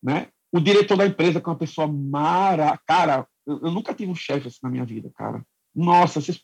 Né? 0.03 0.29
O 0.53 0.61
diretor 0.61 0.97
da 0.97 1.07
empresa, 1.07 1.41
que 1.41 1.49
é 1.49 1.53
uma 1.53 1.59
pessoa 1.59 1.87
mara... 1.87 2.79
Cara, 2.87 3.29
eu, 3.47 3.71
nunca 3.71 3.95
tive 3.95 4.11
um 4.11 4.15
chefe 4.15 4.49
assim 4.49 4.59
na 4.63 4.71
minha 4.71 4.85
vida, 4.85 5.11
cara. 5.15 5.45
Nossa, 5.75 6.21
vocês... 6.21 6.43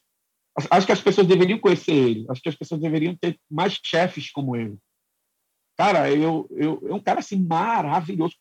acho 0.70 0.86
que 0.86 0.92
as 0.92 1.00
pessoas 1.00 1.26
deveriam 1.26 1.58
conhecer 1.58 1.92
ele. 1.92 2.26
Acho 2.28 2.40
que 2.40 2.48
as 2.48 2.56
pessoas 2.56 2.80
deveriam 2.80 3.16
ter 3.16 3.38
mais 3.50 3.78
chefes 3.82 4.30
como 4.30 4.54
ele. 4.56 4.78
Cara, 5.76 6.10
eu, 6.10 6.46
eu, 6.50 6.82
é 6.88 6.94
um 6.94 7.00
cara 7.00 7.20
assim 7.20 7.42
maravilhoso. 7.44 8.36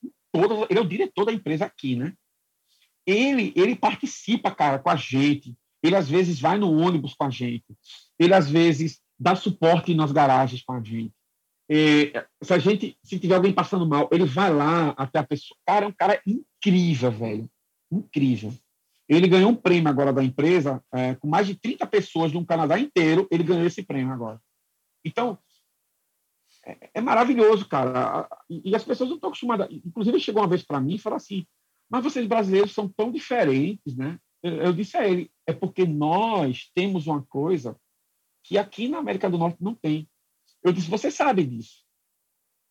Ele 0.69 0.79
é 0.79 0.81
o 0.81 0.87
diretor 0.87 1.25
da 1.25 1.33
empresa 1.33 1.65
aqui, 1.65 1.95
né? 1.95 2.13
Ele, 3.05 3.51
ele 3.55 3.75
participa, 3.75 4.53
cara, 4.53 4.79
com 4.79 4.89
a 4.89 4.95
gente. 4.95 5.55
Ele 5.83 5.95
às 5.95 6.07
vezes 6.07 6.39
vai 6.39 6.57
no 6.57 6.71
ônibus 6.71 7.13
com 7.13 7.23
a 7.23 7.29
gente. 7.29 7.65
Ele 8.19 8.33
às 8.33 8.49
vezes 8.49 9.01
dá 9.19 9.35
suporte 9.35 9.93
nas 9.93 10.11
garagens 10.11 10.61
com 10.61 10.73
a 10.73 10.83
gente. 10.83 11.13
E, 11.69 12.11
se 12.43 12.53
a 12.53 12.59
gente, 12.59 12.97
se 13.03 13.17
tiver 13.17 13.35
alguém 13.35 13.53
passando 13.53 13.87
mal, 13.87 14.09
ele 14.11 14.25
vai 14.25 14.53
lá 14.53 14.89
até 14.89 15.19
a 15.19 15.23
pessoa. 15.23 15.57
Cara, 15.65 15.85
é 15.85 15.87
um 15.87 15.93
cara 15.93 16.21
incrível, 16.27 17.11
velho. 17.11 17.49
Incrível. 17.91 18.53
Ele 19.07 19.27
ganhou 19.27 19.51
um 19.51 19.55
prêmio 19.55 19.89
agora 19.89 20.13
da 20.13 20.23
empresa, 20.23 20.81
é, 20.93 21.15
com 21.15 21.27
mais 21.27 21.45
de 21.45 21.55
30 21.55 21.85
pessoas 21.87 22.31
no 22.31 22.45
Canadá 22.45 22.79
inteiro, 22.79 23.27
ele 23.29 23.43
ganhou 23.43 23.65
esse 23.65 23.83
prêmio 23.83 24.13
agora. 24.13 24.41
Então, 25.03 25.37
é, 26.65 26.89
é 26.93 27.01
maravilhoso, 27.01 27.67
cara. 27.67 28.29
E, 28.49 28.69
e, 28.69 28.75
as 28.75 28.83
pessoas 28.83 29.09
não 29.09 29.15
estão 29.17 29.29
acostumadas. 29.29 29.67
Inclusive, 29.71 30.19
chegou 30.19 30.41
uma 30.41 30.47
vez 30.47 30.63
para 30.63 30.79
mim 30.79 30.95
e 30.95 30.99
falou 30.99 31.17
assim: 31.17 31.45
Mas 31.89 32.03
vocês 32.03 32.25
brasileiros 32.27 32.73
são 32.73 32.87
tão 32.87 33.11
diferentes, 33.11 33.95
né? 33.95 34.19
Eu, 34.43 34.53
eu 34.57 34.73
disse 34.73 34.95
a 34.97 35.07
ele: 35.07 35.31
É 35.45 35.53
porque 35.53 35.85
nós 35.85 36.71
temos 36.73 37.07
uma 37.07 37.23
coisa 37.23 37.75
que 38.43 38.57
aqui 38.57 38.87
na 38.87 38.99
América 38.99 39.29
do 39.29 39.37
Norte 39.37 39.61
não 39.61 39.75
tem. 39.75 40.07
Eu 40.63 40.71
disse: 40.71 40.89
Você 40.89 41.09
sabe 41.09 41.45
disso. 41.45 41.83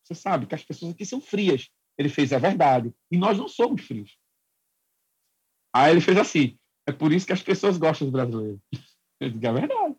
Você 0.04 0.14
sabe 0.14 0.46
que 0.46 0.54
as 0.54 0.64
pessoas 0.64 0.92
aqui 0.92 1.04
são 1.04 1.20
frias. 1.20 1.68
Ele 1.98 2.08
fez: 2.08 2.32
É 2.32 2.38
verdade. 2.38 2.94
E 3.10 3.18
nós 3.18 3.36
não 3.36 3.48
somos 3.48 3.82
frios. 3.82 4.16
Aí 5.72 5.92
ele 5.92 6.00
fez 6.00 6.16
assim: 6.18 6.56
É 6.86 6.92
por 6.92 7.12
isso 7.12 7.26
que 7.26 7.32
as 7.32 7.42
pessoas 7.42 7.78
gostam 7.78 8.06
dos 8.06 8.12
brasileiros. 8.12 8.60
Eu 9.20 9.30
digo: 9.30 9.46
É 9.46 9.52
verdade. 9.52 9.96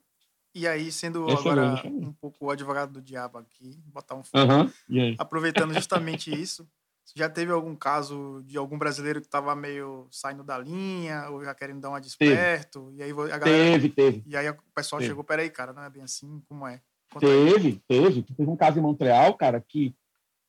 E 0.53 0.67
aí, 0.67 0.91
sendo 0.91 1.25
Esse 1.29 1.47
é 1.47 1.51
agora 1.51 1.81
é 1.83 1.87
um 1.87 2.11
pouco 2.13 2.45
o 2.45 2.51
advogado 2.51 2.91
do 2.91 3.01
diabo 3.01 3.37
aqui, 3.37 3.79
botar 3.85 4.15
um 4.15 4.21
uhum. 4.35 5.15
aproveitando 5.17 5.71
justamente 5.73 6.29
isso, 6.29 6.67
já 7.15 7.29
teve 7.29 7.53
algum 7.53 7.73
caso 7.73 8.41
de 8.45 8.57
algum 8.57 8.77
brasileiro 8.77 9.21
que 9.21 9.27
estava 9.27 9.55
meio 9.55 10.07
saindo 10.11 10.43
da 10.43 10.57
linha, 10.57 11.29
ou 11.29 11.43
já 11.43 11.55
querendo 11.55 11.79
dar 11.79 11.89
uma 11.89 12.01
desperto, 12.01 12.93
teve. 12.97 12.97
e 12.97 13.03
aí 13.03 13.11
a 13.11 13.37
galera... 13.37 13.43
Teve, 13.43 13.89
teve. 13.89 14.23
E 14.25 14.35
aí 14.35 14.49
o 14.49 14.57
pessoal 14.75 14.99
teve. 14.99 15.11
chegou, 15.11 15.23
peraí, 15.23 15.49
cara, 15.49 15.71
não 15.71 15.83
é 15.83 15.89
bem 15.89 16.03
assim, 16.03 16.41
como 16.49 16.67
é? 16.67 16.81
Conta 17.11 17.25
teve, 17.25 17.67
aí. 17.67 17.81
teve. 17.87 18.23
Teve 18.23 18.49
um 18.49 18.57
caso 18.57 18.77
em 18.79 18.81
Montreal, 18.81 19.33
cara, 19.35 19.63
que 19.65 19.95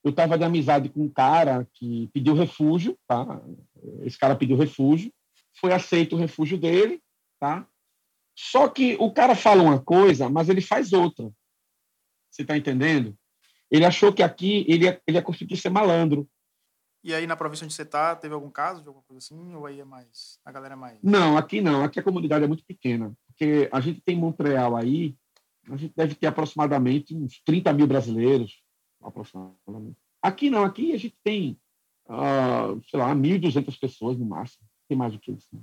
eu 0.03 0.09
estava 0.11 0.37
de 0.37 0.43
amizade 0.43 0.89
com 0.89 1.03
um 1.03 1.09
cara 1.09 1.65
que 1.73 2.09
pediu 2.13 2.33
refúgio, 2.33 2.97
tá? 3.07 3.41
Esse 4.03 4.17
cara 4.17 4.35
pediu 4.35 4.57
refúgio, 4.57 5.11
foi 5.59 5.73
aceito 5.73 6.15
o 6.15 6.19
refúgio 6.19 6.57
dele, 6.57 7.01
tá? 7.39 7.67
Só 8.35 8.67
que 8.67 8.95
o 8.99 9.11
cara 9.11 9.35
fala 9.35 9.61
uma 9.61 9.79
coisa, 9.81 10.29
mas 10.29 10.49
ele 10.49 10.61
faz 10.61 10.93
outra. 10.93 11.31
Você 12.29 12.41
está 12.41 12.57
entendendo? 12.57 13.15
Ele 13.69 13.85
achou 13.85 14.11
que 14.11 14.23
aqui 14.23 14.65
ele 14.67 14.85
ia, 14.85 15.01
ele 15.07 15.17
ia 15.17 15.21
conseguir 15.21 15.57
ser 15.57 15.69
malandro. 15.69 16.27
E 17.03 17.13
aí 17.13 17.27
na 17.27 17.35
província 17.35 17.65
onde 17.65 17.73
você 17.73 17.81
está, 17.83 18.15
teve 18.15 18.33
algum 18.33 18.49
caso 18.49 18.81
de 18.81 18.87
alguma 18.87 19.03
coisa 19.03 19.19
assim? 19.19 19.55
Ou 19.55 19.65
aí 19.65 19.79
é 19.79 19.85
mais. 19.85 20.39
A 20.45 20.51
galera 20.51 20.73
é 20.73 20.77
mais. 20.77 20.99
Não, 21.03 21.37
aqui 21.37 21.61
não. 21.61 21.83
Aqui 21.83 21.99
a 21.99 22.03
comunidade 22.03 22.43
é 22.43 22.47
muito 22.47 22.63
pequena. 22.65 23.13
Porque 23.27 23.69
a 23.71 23.79
gente 23.79 24.01
tem 24.01 24.15
Montreal 24.15 24.75
aí, 24.75 25.15
a 25.69 25.77
gente 25.77 25.93
deve 25.95 26.15
ter 26.15 26.27
aproximadamente 26.27 27.15
uns 27.15 27.41
30 27.43 27.73
mil 27.73 27.87
brasileiros. 27.87 28.61
Aproximadamente. 29.01 29.97
Aqui 30.21 30.49
não, 30.49 30.63
aqui 30.63 30.93
a 30.93 30.97
gente 30.97 31.17
tem, 31.23 31.59
uh, 32.07 32.81
sei 32.89 32.99
lá, 32.99 33.13
1.200 33.13 33.79
pessoas 33.79 34.17
no 34.17 34.25
máximo. 34.25 34.67
Tem 34.87 34.97
mais 34.97 35.13
do 35.13 35.19
que 35.19 35.31
isso. 35.31 35.47
Né? 35.53 35.61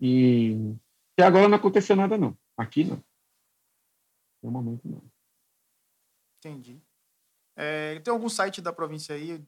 E 0.00 0.76
até 1.14 1.26
agora 1.26 1.48
não 1.48 1.56
aconteceu 1.56 1.96
nada, 1.96 2.16
não. 2.16 2.36
Aqui, 2.56 2.84
não. 2.84 3.02
No 4.42 4.50
momento, 4.50 4.88
não. 4.88 5.02
Entendi. 6.38 6.80
É, 7.56 7.98
tem 7.98 8.12
algum 8.12 8.28
site 8.28 8.62
da 8.62 8.72
província 8.72 9.14
aí, 9.16 9.44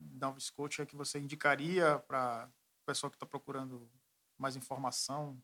Nova 0.00 0.40
Scotia, 0.40 0.84
que 0.84 0.96
você 0.96 1.20
indicaria 1.20 2.00
para 2.00 2.50
o 2.82 2.86
pessoal 2.86 3.10
que 3.10 3.16
está 3.16 3.26
procurando 3.26 3.88
mais 4.36 4.56
informação? 4.56 5.40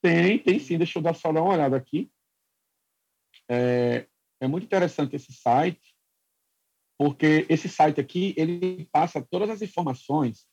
Tem, 0.00 0.38
tem 0.38 0.58
sim. 0.58 0.78
Deixa 0.78 0.98
eu 0.98 1.02
dar 1.02 1.14
só 1.14 1.30
uma 1.30 1.42
olhada 1.42 1.76
aqui. 1.76 2.10
É, 3.50 4.08
é 4.40 4.48
muito 4.48 4.64
interessante 4.64 5.14
esse 5.14 5.32
site, 5.32 5.91
porque 7.02 7.44
esse 7.48 7.68
site 7.68 8.00
aqui 8.00 8.32
ele 8.36 8.88
passa 8.92 9.20
todas 9.28 9.50
as 9.50 9.60
informações 9.60 10.46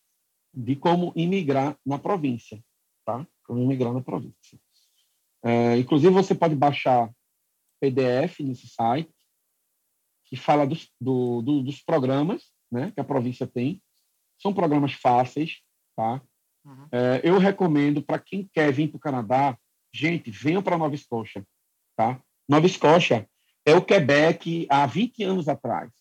de 0.52 0.74
como 0.74 1.12
imigrar 1.14 1.78
na 1.86 1.96
província, 1.96 2.60
tá? 3.06 3.24
como 3.44 3.62
imigrar 3.62 3.92
na 3.92 4.00
província. 4.00 4.58
É, 5.44 5.76
inclusive, 5.78 6.12
você 6.12 6.34
pode 6.34 6.56
baixar 6.56 7.08
PDF 7.80 8.40
nesse 8.40 8.66
site, 8.66 9.14
que 10.24 10.36
fala 10.36 10.66
dos, 10.66 10.90
do, 11.00 11.40
do, 11.40 11.62
dos 11.62 11.84
programas 11.84 12.50
né, 12.68 12.90
que 12.90 12.98
a 12.98 13.04
província 13.04 13.46
tem. 13.46 13.80
São 14.42 14.52
programas 14.52 14.94
fáceis, 14.94 15.60
tá? 15.94 16.20
Uhum. 16.64 16.88
É, 16.90 17.20
eu 17.22 17.38
recomendo 17.38 18.02
para 18.02 18.18
quem 18.18 18.50
quer 18.52 18.72
vir 18.72 18.88
para 18.88 18.96
o 18.96 19.00
Canadá, 19.00 19.56
gente, 19.94 20.32
venham 20.32 20.64
para 20.64 20.76
Nova 20.76 20.96
Escócia, 20.96 21.46
tá? 21.96 22.20
Nova 22.48 22.66
Escócia 22.66 23.30
é 23.64 23.72
o 23.72 23.84
Quebec 23.84 24.66
há 24.68 24.84
20 24.84 25.22
anos 25.22 25.48
atrás. 25.48 25.99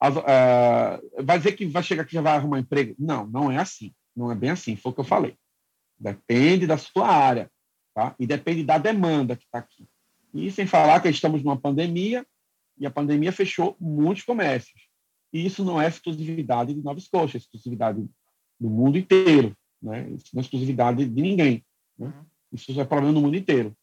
Vai 0.00 1.38
dizer 1.38 1.52
que 1.52 1.66
vai 1.66 1.82
chegar 1.82 2.02
aqui 2.02 2.12
e 2.12 2.14
já 2.14 2.22
vai 2.22 2.36
arrumar 2.36 2.58
emprego? 2.58 2.94
Não, 2.98 3.26
não 3.26 3.50
é 3.50 3.58
assim. 3.58 3.92
Não 4.14 4.32
é 4.32 4.34
bem 4.34 4.50
assim, 4.50 4.76
foi 4.76 4.90
o 4.90 4.94
que 4.94 5.00
eu 5.00 5.04
falei. 5.04 5.36
Depende 5.98 6.66
da 6.66 6.76
sua 6.76 7.08
área, 7.08 7.50
tá? 7.94 8.14
E 8.18 8.26
depende 8.26 8.64
da 8.64 8.78
demanda 8.78 9.36
que 9.36 9.44
está 9.44 9.58
aqui. 9.58 9.86
E 10.34 10.50
sem 10.50 10.66
falar 10.66 11.00
que 11.00 11.08
estamos 11.08 11.42
numa 11.42 11.56
pandemia 11.56 12.26
e 12.78 12.86
a 12.86 12.90
pandemia 12.90 13.32
fechou 13.32 13.76
muitos 13.80 14.24
comércios. 14.24 14.88
E 15.32 15.44
isso 15.44 15.64
não 15.64 15.80
é 15.80 15.88
exclusividade 15.88 16.74
de 16.74 16.82
Nova 16.82 16.98
Escócia, 16.98 17.36
é 17.36 17.38
exclusividade 17.38 18.04
do 18.58 18.68
mundo 18.68 18.98
inteiro, 18.98 19.56
né? 19.82 20.08
Isso 20.10 20.30
não 20.32 20.40
é 20.40 20.44
exclusividade 20.44 21.04
de 21.04 21.22
ninguém, 21.22 21.64
né? 21.98 22.06
Uhum. 22.06 22.24
Isso 22.52 22.80
é 22.80 22.84
problema 22.84 23.12
no 23.12 23.20
mundo 23.20 23.36
inteiro. 23.36 23.76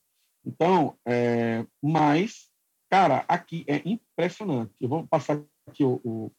Então, 0.45 0.97
é, 1.05 1.65
mas, 1.81 2.49
cara, 2.89 3.25
aqui 3.27 3.63
é 3.67 3.81
impressionante. 3.85 4.73
Eu 4.79 4.89
vou 4.89 5.07
passar 5.07 5.41
aqui 5.67 5.83
o, 5.83 6.01
o, 6.03 6.31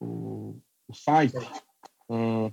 o, 0.00 0.60
o 0.88 0.94
site. 0.94 1.36
Uh, 2.08 2.52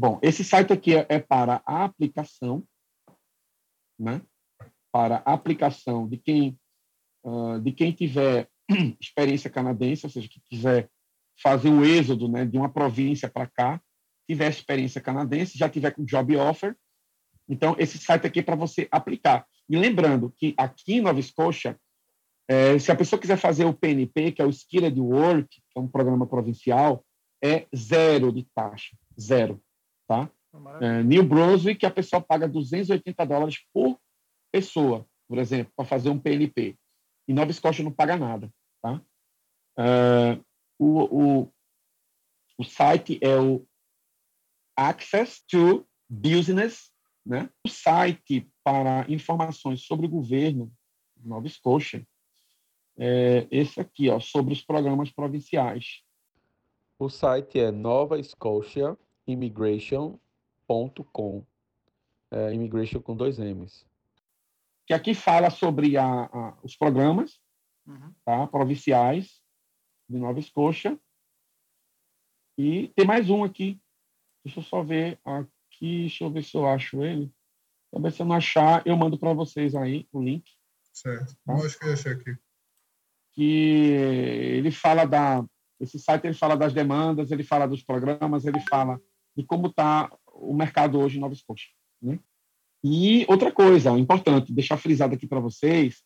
Bom, 0.00 0.18
esse 0.22 0.42
site 0.42 0.72
aqui 0.72 0.96
é, 0.96 1.04
é 1.10 1.18
para 1.18 1.62
a 1.66 1.84
aplicação, 1.84 2.66
né? 3.98 4.22
Para 4.90 5.22
a 5.26 5.34
aplicação 5.34 6.08
de 6.08 6.16
quem 6.16 6.58
uh, 7.22 7.60
de 7.60 7.70
quem 7.70 7.92
tiver 7.92 8.48
experiência 8.98 9.50
canadense, 9.50 10.06
ou 10.06 10.10
seja, 10.10 10.26
que 10.26 10.40
quiser 10.48 10.90
fazer 11.42 11.68
o 11.68 11.84
êxodo, 11.84 12.28
né, 12.28 12.46
de 12.46 12.56
uma 12.56 12.72
província 12.72 13.28
para 13.28 13.46
cá, 13.46 13.78
tiver 14.26 14.48
experiência 14.48 15.02
canadense, 15.02 15.58
já 15.58 15.68
tiver 15.68 15.90
com 15.90 16.02
job 16.02 16.34
offer, 16.34 16.74
então 17.46 17.76
esse 17.78 17.98
site 17.98 18.26
aqui 18.26 18.40
é 18.40 18.42
para 18.42 18.56
você 18.56 18.88
aplicar. 18.90 19.46
E 19.68 19.76
lembrando 19.76 20.32
que 20.36 20.54
aqui 20.56 20.94
em 20.94 21.00
Nova 21.02 21.20
Escócia, 21.20 21.78
é, 22.50 22.76
se 22.80 22.90
a 22.90 22.96
pessoa 22.96 23.20
quiser 23.20 23.36
fazer 23.36 23.64
o 23.64 23.72
PNP, 23.72 24.32
que 24.32 24.42
é 24.42 24.44
o 24.44 24.50
Skilled 24.50 25.00
Work, 25.00 25.48
que 25.48 25.78
é 25.78 25.80
um 25.80 25.86
programa 25.86 26.26
provincial, 26.26 27.04
é 27.40 27.68
zero 27.74 28.32
de 28.32 28.42
taxa, 28.52 28.96
zero 29.18 29.62
tá? 30.08 30.28
É, 30.80 31.04
New 31.04 31.22
Brunswick, 31.22 31.86
a 31.86 31.90
pessoa 31.92 32.20
paga 32.20 32.48
280 32.48 33.24
dólares 33.24 33.58
por 33.72 33.96
pessoa, 34.52 35.06
por 35.28 35.38
exemplo, 35.38 35.72
para 35.76 35.84
fazer 35.84 36.10
um 36.10 36.18
PNP. 36.18 36.76
E 37.28 37.32
Nova 37.32 37.52
Escócia 37.52 37.84
não 37.84 37.92
paga 37.92 38.16
nada, 38.16 38.52
tá? 38.82 39.00
É, 39.78 40.40
o, 40.76 41.42
o, 41.42 41.52
o 42.58 42.64
site 42.64 43.20
é 43.22 43.38
o 43.38 43.64
Access 44.76 45.40
to 45.46 45.86
Business, 46.08 46.90
né? 47.24 47.48
O 47.64 47.70
site 47.70 48.50
para 48.64 49.08
informações 49.08 49.82
sobre 49.82 50.06
o 50.06 50.10
governo 50.10 50.72
de 51.16 51.28
Nova 51.28 51.46
Escócia 51.46 52.04
é 53.02 53.48
esse 53.50 53.80
aqui, 53.80 54.10
ó, 54.10 54.20
sobre 54.20 54.52
os 54.52 54.60
programas 54.60 55.10
provinciais. 55.10 56.02
O 56.98 57.08
site 57.08 57.58
é 57.58 57.70
Nova 57.70 58.22
Scotia 58.22 58.94
immigration.com. 59.26 61.46
É, 62.30 62.52
immigration 62.52 63.00
com 63.00 63.16
dois 63.16 63.38
M's. 63.38 63.86
Que 64.86 64.92
aqui 64.92 65.14
fala 65.14 65.48
sobre 65.48 65.96
a, 65.96 66.04
a, 66.04 66.58
os 66.62 66.76
programas, 66.76 67.40
uhum. 67.86 68.12
tá? 68.22 68.46
provinciais 68.46 69.40
de 70.06 70.18
Nova 70.18 70.38
Escócia. 70.38 71.00
E 72.58 72.88
tem 72.88 73.06
mais 73.06 73.30
um 73.30 73.42
aqui. 73.42 73.80
Deixa 74.44 74.60
eu 74.60 74.64
só 74.64 74.82
ver 74.82 75.18
aqui, 75.24 76.02
deixa 76.02 76.24
eu 76.24 76.30
ver 76.30 76.44
se 76.44 76.54
eu 76.54 76.66
acho 76.66 77.02
ele. 77.02 77.32
Talvez 77.90 78.14
se 78.14 78.20
eu 78.20 78.26
não 78.26 78.36
achar, 78.36 78.86
eu 78.86 78.94
mando 78.94 79.18
para 79.18 79.32
vocês 79.32 79.74
aí 79.74 80.06
o 80.12 80.22
link. 80.22 80.52
Certo. 80.92 81.34
Tá? 81.46 81.54
Eu 81.54 81.64
acho 81.64 81.78
que 81.78 81.86
eu 81.86 81.94
achei 81.94 82.12
aqui. 82.12 82.36
Que 83.40 83.94
ele 84.58 84.70
fala 84.70 85.06
da. 85.06 85.42
Esse 85.80 85.98
site 85.98 86.26
ele 86.26 86.34
fala 86.34 86.54
das 86.56 86.74
demandas, 86.74 87.30
ele 87.30 87.42
fala 87.42 87.66
dos 87.66 87.82
programas, 87.82 88.44
ele 88.44 88.60
fala 88.68 89.00
de 89.34 89.42
como 89.44 89.68
está 89.68 90.12
o 90.26 90.52
mercado 90.52 90.98
hoje 90.98 91.16
em 91.16 91.20
Nova 91.20 91.32
Escócia. 91.32 91.68
Né? 92.02 92.18
E 92.84 93.24
outra 93.30 93.50
coisa 93.50 93.98
importante, 93.98 94.52
deixar 94.52 94.76
frisado 94.76 95.14
aqui 95.14 95.26
para 95.26 95.40
vocês, 95.40 96.02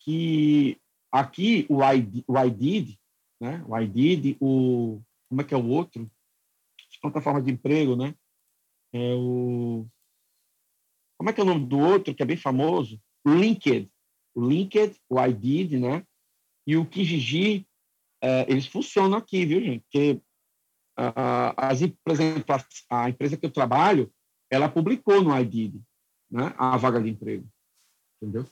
que 0.00 0.76
aqui 1.12 1.66
o 1.68 1.84
I, 1.84 2.24
o 2.26 2.36
I 2.36 2.50
did, 2.50 2.96
né? 3.40 3.64
o 3.68 3.78
I 3.78 3.86
did, 3.86 4.36
o, 4.40 5.00
como 5.28 5.42
é 5.42 5.44
que 5.44 5.54
é 5.54 5.56
o 5.56 5.68
outro? 5.68 6.10
Plataforma 7.00 7.40
de 7.40 7.52
emprego, 7.52 7.94
né? 7.94 8.12
É 8.92 9.14
o, 9.14 9.86
como 11.16 11.30
é 11.30 11.32
que 11.32 11.40
é 11.40 11.44
o 11.44 11.46
nome 11.46 11.66
do 11.66 11.78
outro, 11.78 12.12
que 12.12 12.24
é 12.24 12.26
bem 12.26 12.36
famoso? 12.36 13.00
O 13.24 13.30
Linked. 13.30 13.88
O 14.34 14.44
Linked, 14.44 14.96
o 15.08 15.20
I 15.24 15.32
did, 15.32 15.74
né? 15.74 16.04
E 16.66 16.76
o 16.76 16.84
Kijiji, 16.84 17.66
é, 18.22 18.50
eles 18.50 18.66
funcionam 18.66 19.18
aqui, 19.18 19.46
viu, 19.46 19.60
gente? 19.60 19.82
Porque, 19.82 20.20
as, 20.96 21.80
por 22.04 22.12
exemplo, 22.12 22.54
a, 22.90 23.04
a 23.04 23.10
empresa 23.10 23.36
que 23.36 23.46
eu 23.46 23.50
trabalho, 23.50 24.12
ela 24.50 24.68
publicou 24.68 25.22
no 25.22 25.36
I 25.36 25.44
did, 25.44 25.80
né, 26.30 26.54
a 26.58 26.76
vaga 26.76 27.00
de 27.00 27.10
emprego. 27.10 27.46
Entendeu? 28.20 28.46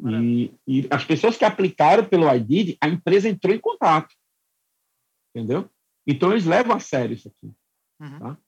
E, 0.00 0.52
e, 0.66 0.88
as 0.90 1.04
pessoas 1.04 1.36
que 1.36 1.44
aplicaram 1.44 2.04
pelo 2.04 2.28
IDID, 2.28 2.76
a 2.80 2.88
empresa 2.88 3.28
entrou 3.28 3.54
em 3.54 3.60
contato. 3.60 4.12
Entendeu? 5.34 5.70
Então, 6.06 6.32
eles 6.32 6.44
levam 6.44 6.74
a 6.74 6.80
sério 6.80 7.14
isso 7.14 7.28
aqui. 7.28 7.52
Uhum. 8.00 8.18
Tá? 8.18 8.38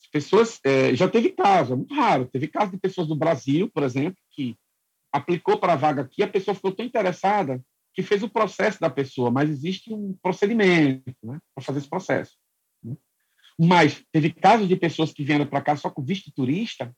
As 0.00 0.06
pessoas. 0.10 0.60
É, 0.64 0.94
já 0.94 1.08
teve 1.08 1.30
caso, 1.30 1.74
é 1.74 1.76
muito 1.76 1.94
raro. 1.94 2.26
Teve 2.26 2.48
caso 2.48 2.70
de 2.70 2.78
pessoas 2.78 3.06
do 3.06 3.16
Brasil, 3.16 3.70
por 3.70 3.82
exemplo, 3.82 4.18
que 4.30 4.56
aplicou 5.12 5.58
para 5.58 5.74
a 5.74 5.76
vaga 5.76 6.02
aqui, 6.02 6.22
a 6.22 6.28
pessoa 6.28 6.54
ficou 6.54 6.72
tão 6.72 6.84
interessada 6.84 7.64
que 7.94 8.02
fez 8.02 8.22
o 8.22 8.28
processo 8.28 8.80
da 8.80 8.90
pessoa, 8.90 9.30
mas 9.30 9.48
existe 9.48 9.92
um 9.92 10.14
procedimento 10.22 11.14
né, 11.22 11.38
para 11.54 11.64
fazer 11.64 11.78
esse 11.78 11.88
processo. 11.88 12.36
Né? 12.82 12.96
Mas 13.58 14.04
teve 14.10 14.32
casos 14.32 14.68
de 14.68 14.76
pessoas 14.76 15.12
que 15.12 15.24
vieram 15.24 15.46
para 15.46 15.62
cá 15.62 15.76
só 15.76 15.88
com 15.88 16.02
visto 16.02 16.32
turista 16.32 16.92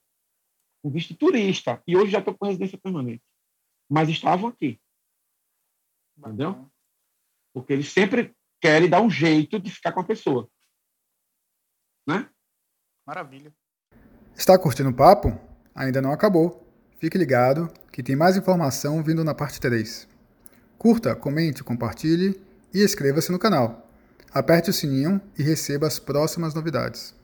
com 0.81 0.89
visto 0.89 1.15
turista. 1.15 1.81
E 1.85 1.95
hoje 1.95 2.11
já 2.11 2.19
estou 2.19 2.37
com 2.37 2.45
residência 2.45 2.77
permanente. 2.77 3.23
Mas 3.89 4.09
estavam 4.09 4.49
aqui. 4.49 4.79
Entendeu? 6.17 6.69
Porque 7.53 7.73
eles 7.73 7.91
sempre 7.91 8.35
querem 8.61 8.89
dar 8.89 9.01
um 9.01 9.09
jeito 9.09 9.59
de 9.59 9.69
ficar 9.69 9.91
com 9.91 9.99
a 9.99 10.05
pessoa. 10.05 10.49
Né? 12.07 12.29
Maravilha. 13.05 13.53
Está 14.35 14.57
curtindo 14.57 14.89
o 14.89 14.95
papo? 14.95 15.29
Ainda 15.75 16.01
não 16.01 16.11
acabou. 16.11 16.65
Fique 16.99 17.17
ligado 17.17 17.71
que 17.91 18.01
tem 18.01 18.15
mais 18.15 18.37
informação 18.37 19.03
vindo 19.03 19.23
na 19.23 19.35
parte 19.35 19.59
3. 19.59 20.07
Curta, 20.77 21.15
comente, 21.15 21.63
compartilhe 21.63 22.39
e 22.73 22.83
inscreva-se 22.83 23.31
no 23.31 23.39
canal. 23.39 23.89
Aperte 24.31 24.69
o 24.69 24.73
sininho 24.73 25.19
e 25.37 25.41
receba 25.41 25.87
as 25.87 25.97
próximas 25.97 26.53
novidades. 26.53 27.15